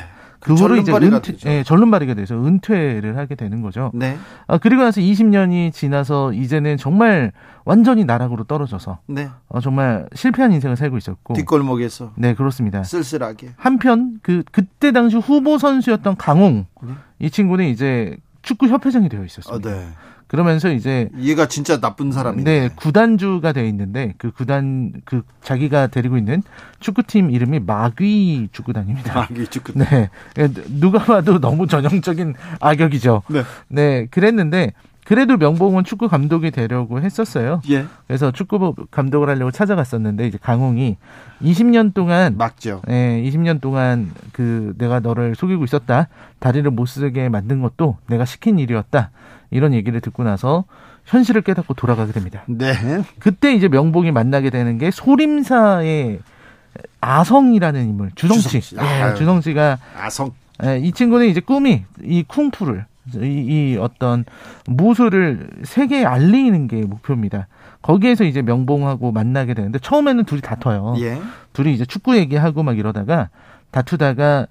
그거를 0.45 0.77
이제 0.77 0.93
은퇴, 0.93 1.33
예, 1.45 1.63
절름발이가 1.63 2.13
돼서 2.13 2.35
은퇴를 2.35 3.17
하게 3.17 3.33
되는 3.35 3.61
거죠. 3.61 3.91
네. 3.93 4.17
아, 4.47 4.59
그리고 4.59 4.83
나서 4.83 5.01
20년이 5.01 5.73
지나서 5.73 6.33
이제는 6.33 6.77
정말 6.77 7.31
완전히 7.65 8.05
나락으로 8.05 8.43
떨어져서 8.43 8.99
네. 9.07 9.29
어, 9.47 9.59
정말 9.59 10.07
실패한 10.13 10.53
인생을 10.53 10.75
살고 10.75 10.97
있었고 10.97 11.33
뒷골목에서 11.33 12.13
네 12.15 12.35
그렇습니다. 12.35 12.83
쓸쓸하게 12.83 13.53
한편 13.57 14.19
그 14.21 14.43
그때 14.51 14.91
당시 14.91 15.17
후보 15.17 15.57
선수였던 15.57 16.17
강홍 16.17 16.67
네. 16.83 16.93
이 17.19 17.31
친구는 17.31 17.65
이제 17.65 18.15
축구 18.43 18.67
협회장이 18.67 19.09
되어 19.09 19.23
있었습니다. 19.25 19.69
아, 19.69 19.73
네. 19.73 19.87
그러면서 20.27 20.71
이제 20.71 21.09
얘가 21.19 21.47
진짜 21.47 21.79
나쁜 21.79 22.11
사람이네. 22.11 22.43
네, 22.43 22.69
구단주가 22.75 23.53
되어 23.53 23.65
있는데 23.65 24.13
그 24.17 24.31
구단 24.31 24.93
그 25.05 25.21
자기가 25.43 25.87
데리고 25.87 26.17
있는 26.17 26.41
축구팀 26.79 27.29
이름이 27.31 27.59
마귀 27.59 28.49
축구단입니다. 28.51 29.13
마귀 29.13 29.47
축구단. 29.47 29.87
네, 29.87 30.09
누가 30.79 30.99
봐도 30.99 31.39
너무 31.39 31.67
전형적인 31.67 32.33
악역이죠. 32.59 33.23
네, 33.29 33.43
네, 33.67 34.07
그랬는데 34.09 34.73
그래도 35.05 35.37
명봉은 35.37 35.83
축구 35.83 36.09
감독이 36.09 36.49
되려고 36.51 36.99
했었어요. 36.99 37.61
예. 37.69 37.85
그래서 38.07 38.31
축구 38.31 38.73
감독을 38.89 39.29
하려고 39.29 39.51
찾아갔었는데 39.51 40.27
이제 40.27 40.39
강홍이 40.41 40.97
20년 41.43 41.93
동안 41.93 42.37
막죠. 42.37 42.81
예, 42.89 43.21
20년 43.23 43.61
동안 43.61 44.11
그 44.33 44.73
내가 44.79 44.99
너를 44.99 45.35
속이고 45.35 45.63
있었다. 45.63 46.07
다리를 46.39 46.69
못 46.71 46.87
쓰게 46.87 47.29
만든 47.29 47.61
것도 47.61 47.97
내가 48.07 48.25
시킨 48.25 48.57
일이었다. 48.57 49.11
이런 49.51 49.73
얘기를 49.73 50.01
듣고 50.01 50.23
나서 50.23 50.65
현실을 51.05 51.43
깨닫고 51.43 51.75
돌아가게 51.75 52.11
됩니다. 52.11 52.41
네. 52.47 52.73
그때 53.19 53.53
이제 53.53 53.67
명봉이 53.67 54.11
만나게 54.11 54.49
되는 54.49 54.79
게 54.79 54.89
소림사의 54.89 56.19
아성이라는 56.99 57.87
인물, 57.87 58.11
주성치. 58.15 58.59
주성치. 58.61 58.77
예, 58.79 59.13
주성치가 59.13 59.77
아성. 59.95 60.31
예, 60.63 60.79
이 60.79 60.91
친구는 60.91 61.27
이제 61.27 61.41
꿈이 61.41 61.83
이 62.01 62.23
쿵푸를 62.23 62.85
이, 63.15 63.27
이 63.27 63.77
어떤 63.79 64.25
무술을 64.67 65.49
세계에 65.63 66.05
알리는 66.05 66.67
게 66.67 66.81
목표입니다. 66.81 67.47
거기에서 67.81 68.23
이제 68.23 68.41
명봉하고 68.41 69.11
만나게 69.11 69.53
되는데 69.53 69.79
처음에는 69.79 70.25
둘이 70.25 70.41
다퉈요. 70.41 70.95
예. 70.99 71.21
둘이 71.53 71.73
이제 71.73 71.85
축구 71.85 72.17
얘기하고 72.17 72.63
막 72.63 72.77
이러다가 72.77 73.29
다투다가 73.71 74.47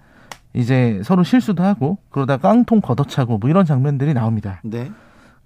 이제 0.55 1.01
서로 1.03 1.25
실수도 1.25 1.65
하고 1.65 1.99
그러다 2.11 2.37
깡통 2.37 2.81
걷어차고 2.81 3.39
뭐 3.39 3.51
이런 3.51 3.65
장면들이 3.65 4.15
나옵니다. 4.15 4.61
네. 4.63 4.91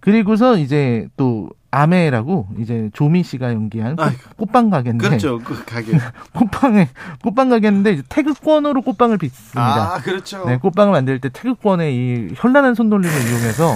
그리고서 0.01 0.57
이제 0.57 1.09
또 1.17 1.51
아메라고 1.71 2.49
이제 2.59 2.89
조미 2.95 3.23
씨가 3.25 3.53
연기한 3.53 3.97
꽃, 3.97 4.05
꽃빵 4.37 4.71
가게인데 4.71 5.07
그렇죠 5.07 5.39
그 5.39 5.65
가게 5.67 5.93
꽃빵에 6.33 6.89
꽃빵 7.23 7.51
가게인데 7.51 7.93
이제 7.93 8.03
태극권으로 8.09 8.81
꽃빵을 8.83 9.19
빚습니다. 9.19 9.95
아 9.95 9.99
그렇죠. 10.01 10.45
네 10.47 10.57
꽃빵을 10.57 10.93
만들 10.93 11.21
때 11.21 11.29
태극권의 11.29 11.95
이 11.95 12.29
현란한 12.37 12.75
손놀림을 12.75 13.15
이용해서 13.15 13.75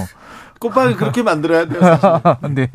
꽃빵을 0.63 0.97
그렇게 0.97 1.23
만들어야 1.25 1.67
돼요. 1.67 1.81
네 2.55 2.69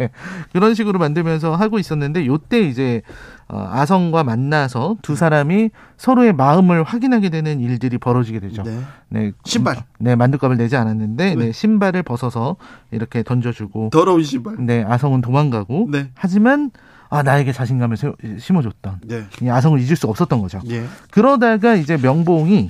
그런 0.51 0.73
식으로 0.73 0.99
만들면서 0.99 1.55
하고 1.55 1.79
있었는데 1.79 2.25
요때 2.25 2.61
이제 2.61 3.01
어, 3.47 3.65
아성과 3.71 4.23
만나서 4.25 4.97
두 5.01 5.15
사람이 5.15 5.69
서로의 5.95 6.33
마음을 6.33 6.83
확인하게 6.83 7.29
되는 7.29 7.61
일들이 7.61 7.97
벌어지게 7.97 8.41
되죠. 8.41 8.63
네. 8.63 8.81
네 9.07 9.31
신발. 9.45 9.85
네, 9.99 10.15
만두값을 10.15 10.57
내지 10.57 10.75
않았는데 10.75 11.35
네. 11.35 11.45
네, 11.45 11.51
신발을 11.53 12.03
벗어서 12.03 12.57
이렇게 12.91 13.23
던져주고 13.23 13.89
더러운 13.91 14.23
신발. 14.23 14.57
네, 14.59 14.83
아성은 14.85 15.21
도망가고 15.21 15.87
네. 15.91 16.09
하지만 16.13 16.71
아 17.09 17.23
나에게 17.23 17.53
자신감을 17.53 17.95
심어줬던 18.37 18.99
네. 19.05 19.23
이 19.41 19.49
아성을 19.49 19.79
잊을 19.79 19.95
수 19.95 20.07
없었던 20.07 20.41
거죠. 20.41 20.59
예. 20.69 20.83
그러다가 21.09 21.75
이제 21.75 21.95
명봉이 21.95 22.69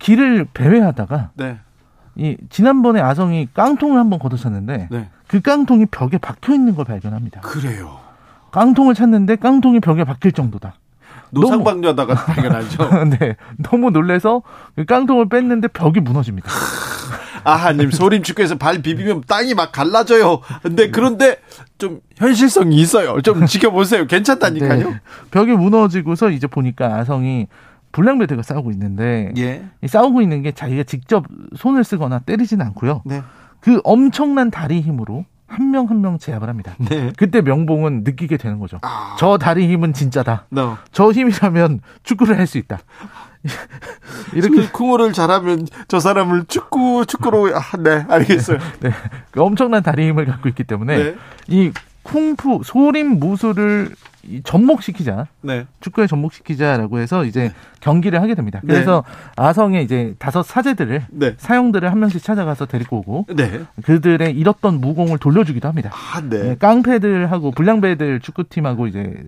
길을 0.00 0.48
배회하다가 0.52 1.30
네. 1.34 1.58
이 2.16 2.36
지난번에 2.50 3.00
아성이 3.00 3.48
깡통을 3.52 3.98
한번 3.98 4.18
걷어찼는데 4.18 4.88
네. 4.90 5.08
그 5.26 5.40
깡통이 5.40 5.86
벽에 5.86 6.18
박혀 6.18 6.54
있는 6.54 6.74
걸 6.74 6.84
발견합니다. 6.84 7.40
그래요. 7.40 7.98
깡통을 8.52 8.94
찾는데 8.94 9.36
깡통이 9.36 9.80
벽에 9.80 10.04
박힐 10.04 10.32
정도다. 10.32 10.74
노상방뇨하다가 11.30 12.14
발견하죠. 12.14 13.04
네, 13.18 13.36
너무 13.58 13.90
놀래서 13.90 14.42
그 14.76 14.84
깡통을 14.84 15.28
뺐는데 15.28 15.68
벽이 15.68 16.00
무너집니다. 16.00 16.48
아하님 17.42 17.90
소림 17.90 18.22
축구에서 18.22 18.56
발 18.56 18.80
비비면 18.80 19.24
땅이 19.26 19.54
막 19.54 19.70
갈라져요. 19.70 20.40
근데 20.62 20.90
그런데 20.90 21.38
좀 21.76 22.00
현실성이 22.16 22.76
있어요. 22.76 23.20
좀 23.20 23.44
지켜보세요. 23.44 24.06
괜찮다니까요. 24.06 24.90
네, 24.90 25.00
벽이 25.30 25.52
무너지고서 25.52 26.30
이제 26.30 26.46
보니까 26.46 26.94
아성이 26.96 27.48
불량배들과 27.94 28.42
싸우고 28.42 28.72
있는데 28.72 29.32
예. 29.38 29.64
싸우고 29.86 30.20
있는 30.20 30.42
게 30.42 30.50
자기가 30.50 30.82
직접 30.82 31.24
손을 31.56 31.84
쓰거나 31.84 32.18
때리지는 32.18 32.66
않고요. 32.66 33.02
네. 33.04 33.22
그 33.60 33.80
엄청난 33.84 34.50
다리 34.50 34.80
힘으로 34.80 35.24
한명 35.46 35.88
한명 35.88 36.18
제압을 36.18 36.48
합니다. 36.48 36.74
네. 36.78 37.12
그때 37.16 37.40
명봉은 37.40 38.02
느끼게 38.02 38.36
되는 38.36 38.58
거죠. 38.58 38.78
아. 38.82 39.14
저 39.18 39.38
다리 39.38 39.68
힘은 39.68 39.92
진짜다. 39.92 40.46
No. 40.52 40.76
저 40.90 41.12
힘이라면 41.12 41.80
축구를 42.02 42.36
할 42.36 42.46
수 42.48 42.58
있다. 42.58 42.80
이렇게 44.34 44.68
쿵어를 44.70 45.12
잘하면 45.12 45.68
저 45.86 46.00
사람을 46.00 46.46
축구 46.48 47.04
축구로 47.06 47.54
아, 47.54 47.76
네 47.78 48.04
알겠어요. 48.08 48.58
네, 48.80 48.90
그 49.30 49.40
엄청난 49.40 49.82
다리 49.84 50.08
힘을 50.08 50.24
갖고 50.26 50.48
있기 50.48 50.64
때문에 50.64 50.96
네. 50.96 51.14
이 51.46 51.70
쿵푸 52.02 52.62
소림 52.64 53.20
무술을 53.20 53.94
접목시키자. 54.44 55.26
네. 55.42 55.66
축구에 55.80 56.06
접목시키자라고 56.06 56.98
해서 56.98 57.24
이제 57.24 57.48
네. 57.48 57.54
경기를 57.80 58.20
하게 58.22 58.34
됩니다. 58.34 58.60
네. 58.62 58.74
그래서 58.74 59.04
네. 59.06 59.32
아성의 59.36 59.84
이제 59.84 60.14
다섯 60.18 60.42
사제들을 60.42 61.06
네. 61.10 61.34
사형들을 61.36 61.90
한 61.90 62.00
명씩 62.00 62.22
찾아가서 62.22 62.66
데리고 62.66 62.98
오고 62.98 63.26
네. 63.34 63.62
그들의 63.84 64.32
잃었던 64.36 64.80
무공을 64.80 65.18
돌려주기도 65.18 65.68
합니다. 65.68 65.90
아, 65.92 66.20
네. 66.20 66.42
네 66.42 66.56
깡패들하고 66.56 67.50
불량배들 67.52 68.20
축구팀하고 68.20 68.86
이제 68.86 69.24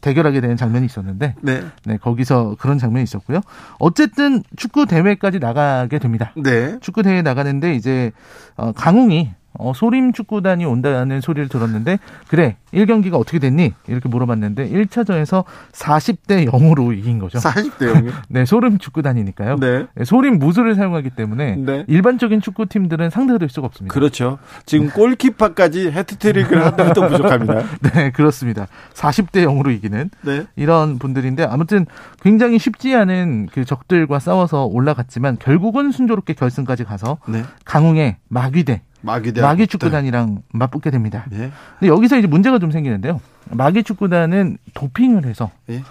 대결하게 0.00 0.40
되는 0.40 0.56
장면이 0.56 0.86
있었는데 0.86 1.34
네. 1.40 1.62
네, 1.84 1.96
거기서 1.96 2.56
그런 2.58 2.78
장면이 2.78 3.04
있었고요. 3.04 3.40
어쨌든 3.78 4.42
축구 4.56 4.86
대회까지 4.86 5.38
나가게 5.38 5.98
됩니다. 5.98 6.32
네. 6.36 6.78
축구 6.80 7.02
대회 7.02 7.22
나가는데 7.22 7.74
이제 7.74 8.12
어, 8.56 8.72
강웅이 8.72 9.30
어, 9.58 9.72
소림 9.74 10.12
축구단이 10.12 10.64
온다는 10.64 11.20
소리를 11.20 11.48
들었는데 11.48 11.98
그래 12.28 12.56
1경기가 12.72 13.14
어떻게 13.14 13.38
됐니? 13.38 13.74
이렇게 13.88 14.08
물어봤는데 14.08 14.70
1차전에서 14.70 15.44
40대 15.72 16.48
0으로 16.48 16.96
이긴 16.96 17.18
거죠. 17.18 17.38
40대 17.38 17.92
0이요? 17.92 18.12
네, 18.28 18.44
소림 18.44 18.78
축구단이니까요. 18.78 19.56
네. 19.56 19.86
네. 19.94 20.04
소림 20.04 20.38
무술을 20.38 20.76
사용하기 20.76 21.10
때문에 21.10 21.56
네. 21.56 21.84
일반적인 21.88 22.40
축구팀들은 22.40 23.10
상대가 23.10 23.38
될 23.38 23.48
수가 23.48 23.66
없습니다. 23.66 23.92
그렇죠. 23.92 24.38
지금 24.66 24.88
골키퍼까지 24.90 25.90
헤트트릭을 25.90 26.64
한다도 26.64 27.08
부족합니다. 27.08 27.64
네, 27.92 28.10
그렇습니다. 28.10 28.68
40대 28.94 29.44
0으로 29.44 29.74
이기는 29.74 30.10
네. 30.22 30.46
이런 30.54 30.98
분들인데 30.98 31.44
아무튼 31.44 31.86
굉장히 32.22 32.58
쉽지 32.58 32.94
않은 32.94 33.48
그 33.52 33.64
적들과 33.64 34.20
싸워서 34.20 34.66
올라갔지만 34.66 35.38
결국은 35.38 35.90
순조롭게 35.90 36.34
결승까지 36.34 36.84
가서 36.84 37.18
네. 37.26 37.42
강웅의 37.64 38.16
마귀대 38.28 38.82
마귀대 39.02 39.40
마귀 39.40 39.66
축구단이랑 39.66 40.42
맞붙게 40.52 40.90
됩니다. 40.90 41.24
네. 41.30 41.50
근데 41.78 41.88
여기서 41.92 42.18
이제 42.18 42.26
문제가 42.26 42.58
좀 42.58 42.70
생기는데요. 42.70 43.20
마귀 43.50 43.82
축구단은 43.84 44.58
도핑을 44.74 45.24
해서 45.24 45.50
네. 45.66 45.82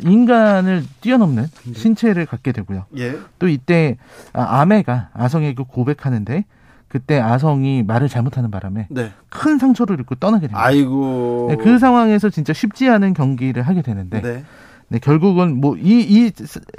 인간을 0.00 0.84
뛰어넘는 1.00 1.46
네. 1.46 1.72
신체를 1.72 2.26
갖게 2.26 2.52
되고요. 2.52 2.86
예. 2.96 3.16
또 3.38 3.48
이때 3.48 3.96
아, 4.32 4.60
아메가 4.60 5.10
아성에게 5.14 5.62
고백하는데 5.68 6.44
그때 6.88 7.20
아성이 7.20 7.82
말을 7.86 8.08
잘못하는 8.08 8.50
바람에 8.50 8.86
네. 8.90 9.12
큰 9.28 9.58
상처를 9.58 10.00
입고 10.00 10.16
떠나게 10.16 10.48
됩니다. 10.48 10.60
아이고. 10.64 11.46
네, 11.50 11.56
그 11.56 11.78
상황에서 11.78 12.30
진짜 12.30 12.52
쉽지 12.52 12.88
않은 12.88 13.12
경기를 13.14 13.62
하게 13.62 13.82
되는데 13.82 14.20
네. 14.22 14.44
네, 14.88 14.98
결국은 14.98 15.60
뭐 15.60 15.76
이 15.76 16.00
이 16.08 16.32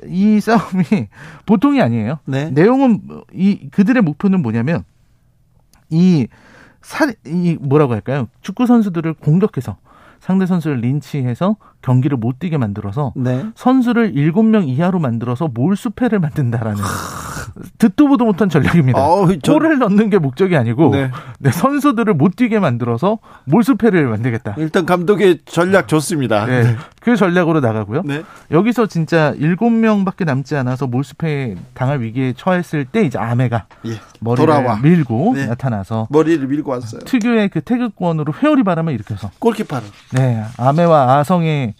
이 0.07 0.39
싸움이 0.41 0.83
보통이 1.45 1.79
아니에요. 1.81 2.17
네. 2.25 2.49
내용은 2.49 3.01
이 3.33 3.69
그들의 3.71 4.01
목표는 4.01 4.41
뭐냐면 4.41 4.83
이 5.89 6.27
살, 6.81 7.15
이 7.25 7.57
뭐라고 7.59 7.93
할까요? 7.93 8.27
축구 8.41 8.65
선수들을 8.65 9.15
공격해서 9.15 9.77
상대 10.19 10.45
선수를 10.45 10.77
린치해서 10.77 11.55
경기를 11.81 12.17
못 12.17 12.39
뛰게 12.39 12.57
만들어서 12.57 13.13
네. 13.15 13.45
선수를 13.55 14.13
7명 14.13 14.67
이하로 14.67 14.99
만들어서 14.99 15.49
몰수패를 15.53 16.19
만든다라는 16.19 16.83
듣도 17.77 18.07
보도 18.07 18.25
못한 18.25 18.49
전략입니다. 18.49 18.99
어, 18.99 19.27
저... 19.41 19.53
골을 19.53 19.79
넣는 19.79 20.09
게 20.09 20.17
목적이 20.17 20.57
아니고 20.57 20.91
네. 20.91 21.11
네, 21.39 21.51
선수들을 21.51 22.13
못 22.13 22.35
뛰게 22.35 22.59
만들어서 22.59 23.19
몰수패를 23.45 24.07
만들겠다. 24.07 24.55
일단 24.57 24.85
감독의 24.85 25.39
전략 25.45 25.87
좋습니다. 25.87 26.45
네, 26.45 26.63
네. 26.63 26.75
그 27.01 27.15
전략으로 27.15 27.59
나가고요. 27.59 28.03
네. 28.05 28.23
여기서 28.51 28.87
진짜 28.87 29.33
7명밖에 29.39 30.25
남지 30.25 30.55
않아서 30.57 30.87
몰수패 30.87 31.55
당할 31.73 32.01
위기에 32.01 32.33
처했을 32.35 32.85
때 32.85 33.01
이제 33.01 33.17
아메가 33.17 33.65
예. 33.85 33.93
머리를 34.19 34.45
돌아와. 34.45 34.79
밀고 34.81 35.33
네. 35.35 35.45
나타나서 35.47 36.07
머리를 36.09 36.45
밀고 36.47 36.71
왔어요. 36.71 37.01
특유의 37.05 37.49
그 37.49 37.61
태극권으로 37.61 38.33
회오리 38.41 38.63
바람을 38.63 38.93
일으켜서 38.93 39.31
골키퍼를 39.39 39.87
네, 40.13 40.43
아메와 40.57 41.17
아성의 41.17 41.73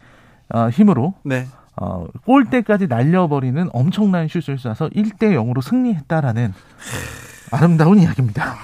어, 0.54 0.70
힘으로 0.70 1.14
네. 1.24 1.48
어, 1.76 2.08
골대까지 2.26 2.88
날려버리는 2.88 3.70
엄청난 3.72 4.28
슛을 4.28 4.58
쏴서 4.58 4.94
1대 4.94 5.34
0으로 5.34 5.62
승리했다라는 5.62 6.54
아름다운 7.52 8.00
이야기입니다. 8.00 8.56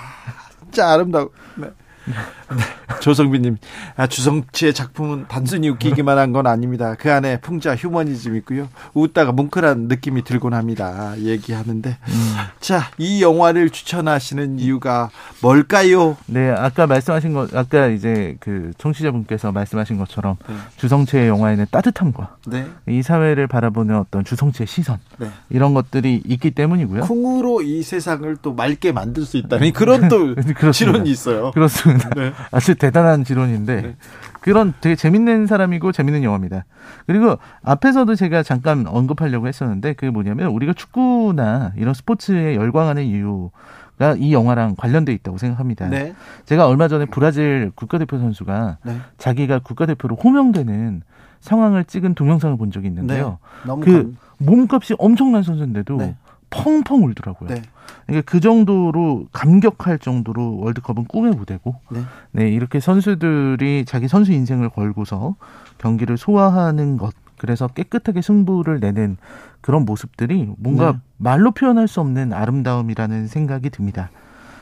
진짜 0.64 0.94
아름다워. 0.94 1.30
네. 1.56 1.70
네. 2.06 2.56
조성빈님, 3.02 3.58
아, 3.98 4.08
주성치의 4.08 4.74
작품은 4.74 5.26
단순히 5.28 5.70
웃기기만 5.70 6.18
한 6.18 6.36
건 6.36 6.48
아닙니다. 6.48 6.96
그 7.00 7.12
안에 7.14 7.40
풍자 7.40 7.76
휴머니즘 7.76 8.36
있고요. 8.38 8.68
웃다가 8.94 9.32
뭉클한 9.32 9.88
느낌이 9.88 10.24
들곤 10.24 10.54
합니다. 10.54 11.14
얘기하는데. 11.18 11.98
음. 12.08 12.36
자, 12.60 12.90
이 12.98 13.22
영화를 13.22 13.70
추천하시는 13.70 14.60
이유가 14.60 15.12
뭘까요? 15.42 16.18
네, 16.26 16.50
아까 16.50 16.88
말씀하신 16.88 17.34
것, 17.34 17.56
아까 17.56 17.88
이제 17.88 18.36
그 18.42 18.72
청취자분께서 18.78 19.52
말씀하신 19.54 19.98
것처럼 19.98 20.36
네. 20.50 20.56
주성치의 20.78 21.28
영화에는 21.30 21.68
따뜻함과 21.72 22.36
네. 22.48 22.68
이 22.90 23.02
사회를 23.02 23.48
바라보는 23.48 23.96
어떤 23.98 24.26
주성치의 24.26 24.68
시선 24.68 24.98
네. 25.18 25.30
이런 25.50 25.74
것들이 25.74 26.22
있기 26.26 26.52
때문이고요. 26.52 27.02
콩으로 27.04 27.62
이 27.62 27.82
세상을 27.82 28.36
또 28.42 28.54
맑게 28.54 28.92
만들 28.92 29.24
수 29.24 29.38
있다는 29.38 29.72
그런 29.72 30.10
또 30.10 30.36
실론이 30.74 31.10
있어요. 31.10 31.52
그렇습니다. 31.52 31.95
네. 32.16 32.32
아주 32.52 32.76
대단한 32.76 33.24
지론인데 33.24 33.82
네. 33.82 33.96
그런 34.42 34.74
되게 34.82 34.96
재밌는 34.96 35.48
사람이고 35.48 35.92
재밌는 35.92 36.24
영화입니다. 36.24 36.66
그리고 37.08 37.38
앞에서도 37.64 38.14
제가 38.16 38.44
잠깐 38.44 38.86
언급하려고 38.88 39.48
했었는데 39.48 39.94
그게 39.94 40.10
뭐냐면 40.10 40.48
우리가 40.48 40.74
축구나 40.74 41.74
이런 41.78 41.94
스포츠에 41.94 42.56
열광하는 42.56 43.04
이유 43.04 43.50
가 43.98 44.16
이 44.18 44.34
영화랑 44.34 44.76
관련돼 44.78 45.14
있다고 45.14 45.38
생각합니다. 45.38 45.88
네. 45.88 46.14
제가 46.46 46.68
얼마 46.68 46.88
전에 46.88 47.06
브라질 47.06 47.72
국가대표 47.76 48.18
선수가 48.18 48.78
네. 48.84 48.98
자기가 49.18 49.60
국가대표로 49.60 50.16
호명되는 50.18 51.02
상황을 51.40 51.86
찍은 51.86 52.16
동영상을 52.16 52.58
본 52.58 52.72
적이 52.72 52.88
있는데요. 52.88 53.38
네. 53.66 53.74
그 53.82 53.92
감... 54.04 54.18
몸값이 54.40 54.96
엄청난 54.98 55.44
선수인데도 55.44 55.98
네. 55.98 56.16
펑펑 56.50 57.04
울더라고요. 57.04 57.50
네. 57.50 57.62
그러니까 58.06 58.32
그 58.32 58.40
정도로 58.40 59.28
감격할 59.32 60.00
정도로 60.00 60.60
월드컵은 60.60 61.06
꿈의 61.06 61.34
무대고, 61.34 61.76
네. 61.90 62.02
네. 62.32 62.50
이렇게 62.50 62.80
선수들이 62.80 63.86
자기 63.86 64.08
선수 64.08 64.32
인생을 64.32 64.70
걸고서 64.70 65.36
경기를 65.78 66.18
소화하는 66.18 66.98
것, 66.98 67.14
그래서 67.38 67.68
깨끗하게 67.68 68.22
승부를 68.22 68.80
내는 68.80 69.18
그런 69.62 69.86
모습들이 69.86 70.50
뭔가 70.58 70.94
네. 70.94 71.00
말로 71.18 71.52
표현할 71.52 71.88
수 71.88 72.00
없는 72.00 72.34
아름다움이라는 72.34 73.28
생각이 73.28 73.70
듭니다. 73.70 74.10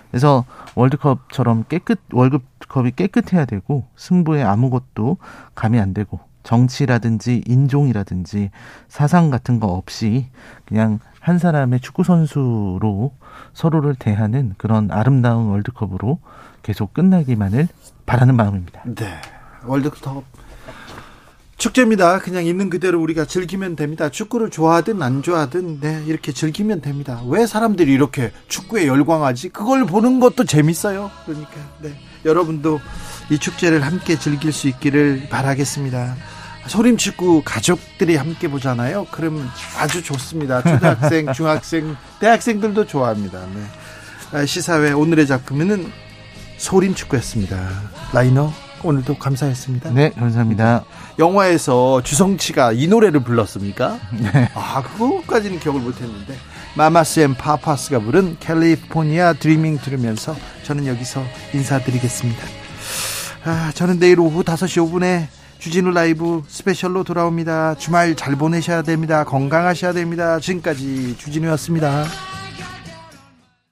그래서 0.10 0.46
월드컵처럼 0.76 1.66
깨끗 1.70 2.00
월드컵이 2.12 2.92
깨끗해야 2.92 3.46
되고 3.46 3.86
승부에 3.96 4.44
아무것도 4.44 5.18
감이 5.56 5.80
안 5.80 5.94
되고 5.94 6.20
정치라든지 6.44 7.44
인종이라든지 7.48 8.52
사상 8.88 9.32
같은 9.32 9.60
거 9.60 9.68
없이 9.68 10.28
그냥 10.66 11.00
한 11.24 11.40
사람의 11.40 11.80
축구 11.80 12.04
선수로 12.04 13.14
서로를 13.54 13.96
대하는 13.96 14.56
그런 14.58 14.92
아름다운 14.92 15.48
월드컵으로 15.48 16.20
계속 16.64 16.94
끝나기만을 16.94 17.70
바라는 18.06 18.36
마음입니다. 18.36 18.84
네. 18.86 19.22
월드컵 19.64 20.26
축제입니다. 21.56 22.20
그냥 22.20 22.46
있는 22.46 22.70
그대로 22.70 23.02
우리가 23.02 23.24
즐기면 23.24 23.78
됩니다. 23.78 24.10
축구를 24.10 24.50
좋아하든 24.50 25.02
안 25.02 25.22
좋아하든 25.22 25.80
네, 25.80 26.04
이렇게 26.08 26.34
즐기면 26.34 26.82
됩니다. 26.82 27.22
왜 27.26 27.48
사람들이 27.48 27.90
이렇게 27.94 28.34
축구에 28.50 28.86
열광하지? 28.86 29.50
그걸 29.50 29.86
보는 29.86 30.20
것도 30.20 30.44
재밌어요. 30.44 31.10
그러니까 31.26 31.54
네. 31.82 31.98
여러분도 32.26 32.82
이 33.30 33.40
축제를 33.40 33.80
함께 33.82 34.20
즐길 34.20 34.52
수 34.52 34.68
있기를 34.68 35.30
바라겠습니다. 35.30 36.16
소림축구 36.68 37.44
가족들이 37.46 38.16
함께 38.16 38.48
보잖아요. 38.48 39.06
그럼 39.12 39.50
아주 39.78 40.02
좋습니다. 40.02 40.62
초등학생, 40.62 41.32
중학생, 41.34 41.96
대학생들도 42.20 42.88
좋아합니다. 42.88 43.40
네. 43.54 43.62
아, 44.32 44.46
시사회 44.46 44.92
오늘의 44.92 45.28
작품은 45.28 45.92
소림축구였습니다. 46.58 47.70
라이너 48.14 48.52
오늘도 48.84 49.18
감사했습니다. 49.18 49.92
네, 49.92 50.12
감사합니다. 50.12 50.84
영화에서 51.20 52.02
주성치가 52.02 52.72
이 52.72 52.88
노래를 52.88 53.22
불렀습니까? 53.22 54.00
네. 54.12 54.50
아, 54.54 54.82
그거까지는 54.82 55.60
기억을 55.60 55.82
못했는데 55.82 56.36
Mamas 56.76 57.20
and 57.20 57.36
Papas가 57.36 58.00
부른 58.00 58.38
California 58.40 59.34
Dreamin' 59.34 59.78
들으면서 59.78 60.36
저는 60.64 60.88
여기서 60.88 61.24
인사드리겠습니다. 61.54 62.42
아, 63.46 63.72
저는 63.76 64.00
내일 64.00 64.20
오후 64.20 64.44
5시 64.44 64.90
5분에 64.90 65.28
주진우 65.64 65.92
라이브 65.92 66.44
스페셜로 66.46 67.06
돌아옵니다. 67.06 67.76
주말 67.76 68.16
잘 68.16 68.36
보내셔야 68.36 68.82
됩니다. 68.82 69.24
건강하셔야 69.24 69.94
됩니다. 69.94 70.38
지금까지 70.38 71.16
주진우였습니다. 71.18 72.04